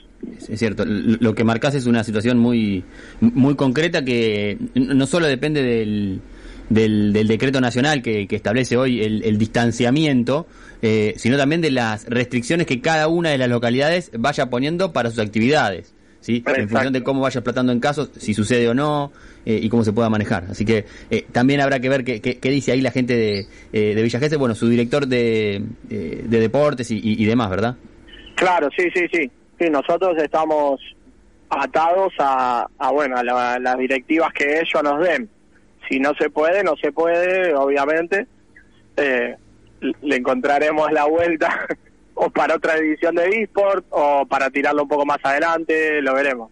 Es 0.49 0.59
cierto, 0.59 0.83
lo 0.85 1.33
que 1.33 1.43
marcas 1.43 1.75
es 1.75 1.85
una 1.85 2.03
situación 2.03 2.37
muy 2.37 2.83
muy 3.21 3.55
concreta 3.55 4.03
que 4.03 4.57
no 4.75 5.05
solo 5.05 5.27
depende 5.27 5.63
del, 5.63 6.21
del, 6.69 7.13
del 7.13 7.27
decreto 7.27 7.61
nacional 7.61 8.01
que, 8.01 8.27
que, 8.27 8.35
establece 8.35 8.77
hoy 8.77 9.01
el, 9.01 9.23
el 9.23 9.37
distanciamiento, 9.37 10.47
eh, 10.81 11.13
sino 11.17 11.37
también 11.37 11.61
de 11.61 11.71
las 11.71 12.05
restricciones 12.05 12.67
que 12.67 12.81
cada 12.81 13.07
una 13.07 13.29
de 13.29 13.37
las 13.37 13.49
localidades 13.49 14.11
vaya 14.17 14.49
poniendo 14.49 14.91
para 14.93 15.09
sus 15.09 15.19
actividades. 15.19 15.93
¿sí? 16.21 16.43
en 16.45 16.69
función 16.69 16.93
de 16.93 17.03
cómo 17.03 17.21
vaya 17.21 17.39
explotando 17.39 17.71
en 17.71 17.79
casos, 17.79 18.11
si 18.17 18.33
sucede 18.33 18.67
o 18.67 18.73
no 18.73 19.11
eh, 19.45 19.59
y 19.61 19.69
cómo 19.69 19.83
se 19.83 19.93
pueda 19.93 20.09
manejar. 20.09 20.45
Así 20.49 20.65
que 20.65 20.85
eh, 21.09 21.25
también 21.31 21.61
habrá 21.61 21.79
que 21.79 21.89
ver 21.89 22.03
qué, 22.03 22.21
qué, 22.21 22.39
qué, 22.39 22.49
dice 22.49 22.71
ahí 22.71 22.81
la 22.81 22.91
gente 22.91 23.15
de, 23.15 23.47
eh, 23.71 23.95
de 23.95 24.03
Villa 24.03 24.19
bueno, 24.37 24.55
su 24.55 24.67
director 24.67 25.07
de, 25.07 25.63
de 25.87 26.39
deportes 26.39 26.91
y, 26.91 26.97
y, 26.97 27.23
y, 27.23 27.25
demás, 27.25 27.49
¿verdad? 27.49 27.77
Claro, 28.35 28.69
sí, 28.75 28.83
sí, 28.93 29.05
sí. 29.11 29.31
Sí, 29.59 29.69
nosotros 29.69 30.17
estamos 30.17 30.79
atados 31.49 32.13
a, 32.19 32.65
a 32.77 32.91
bueno, 32.91 33.17
a 33.17 33.23
la, 33.23 33.59
las 33.59 33.77
directivas 33.77 34.31
que 34.33 34.59
ellos 34.59 34.83
nos 34.83 35.01
den. 35.01 35.29
Si 35.89 35.99
no 35.99 36.13
se 36.19 36.29
puede, 36.29 36.63
no 36.63 36.75
se 36.77 36.91
puede, 36.91 37.53
obviamente. 37.53 38.25
Eh, 38.95 39.35
le 40.01 40.15
encontraremos 40.15 40.91
la 40.91 41.05
vuelta 41.05 41.67
o 42.13 42.29
para 42.29 42.55
otra 42.55 42.77
edición 42.77 43.15
de 43.15 43.27
eSport 43.27 43.85
o 43.89 44.25
para 44.25 44.49
tirarlo 44.49 44.83
un 44.83 44.89
poco 44.89 45.05
más 45.05 45.19
adelante, 45.23 46.01
lo 46.01 46.13
veremos. 46.13 46.51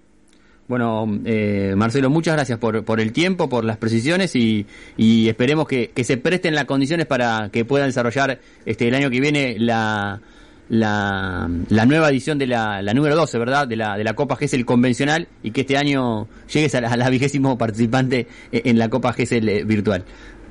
Bueno, 0.67 1.07
eh, 1.23 1.75
Marcelo, 1.77 2.09
muchas 2.09 2.35
gracias 2.35 2.59
por, 2.59 2.83
por 2.83 2.99
el 2.99 3.13
tiempo, 3.13 3.47
por 3.47 3.63
las 3.63 3.77
precisiones 3.77 4.35
y, 4.35 4.65
y 4.97 5.29
esperemos 5.29 5.65
que, 5.65 5.91
que, 5.91 6.03
se 6.03 6.17
presten 6.17 6.55
las 6.55 6.65
condiciones 6.65 7.05
para 7.05 7.49
que 7.53 7.63
puedan 7.63 7.87
desarrollar 7.87 8.39
este 8.65 8.89
el 8.89 8.95
año 8.95 9.09
que 9.09 9.21
viene 9.21 9.55
la, 9.59 10.19
la, 10.69 11.49
la 11.69 11.85
nueva 11.85 12.09
edición 12.09 12.37
de 12.37 12.47
la, 12.47 12.81
la 12.81 12.93
número 12.93 13.15
12, 13.15 13.37
¿verdad? 13.37 13.67
De 13.67 13.75
la, 13.75 13.97
de 13.97 14.03
la 14.03 14.13
Copa 14.13 14.35
GESEL 14.35 14.65
convencional 14.65 15.27
y 15.43 15.51
que 15.51 15.61
este 15.61 15.77
año 15.77 16.27
llegues 16.51 16.73
a 16.75 16.81
la, 16.81 16.89
a 16.89 16.97
la 16.97 17.09
vigésimo 17.09 17.57
participante 17.57 18.27
en 18.51 18.79
la 18.79 18.89
Copa 18.89 19.13
GESEL 19.13 19.47
eh, 19.49 19.63
virtual. 19.63 20.03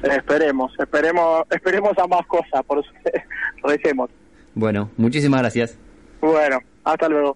Esperemos, 0.02 0.72
esperemos, 0.78 1.44
esperemos 1.50 1.98
a 1.98 2.06
más 2.06 2.26
cosas, 2.26 2.62
por 2.66 2.84
recemos. 3.64 4.10
Bueno, 4.54 4.90
muchísimas 4.96 5.40
gracias. 5.40 5.78
Bueno, 6.20 6.60
hasta 6.84 7.08
luego. 7.08 7.34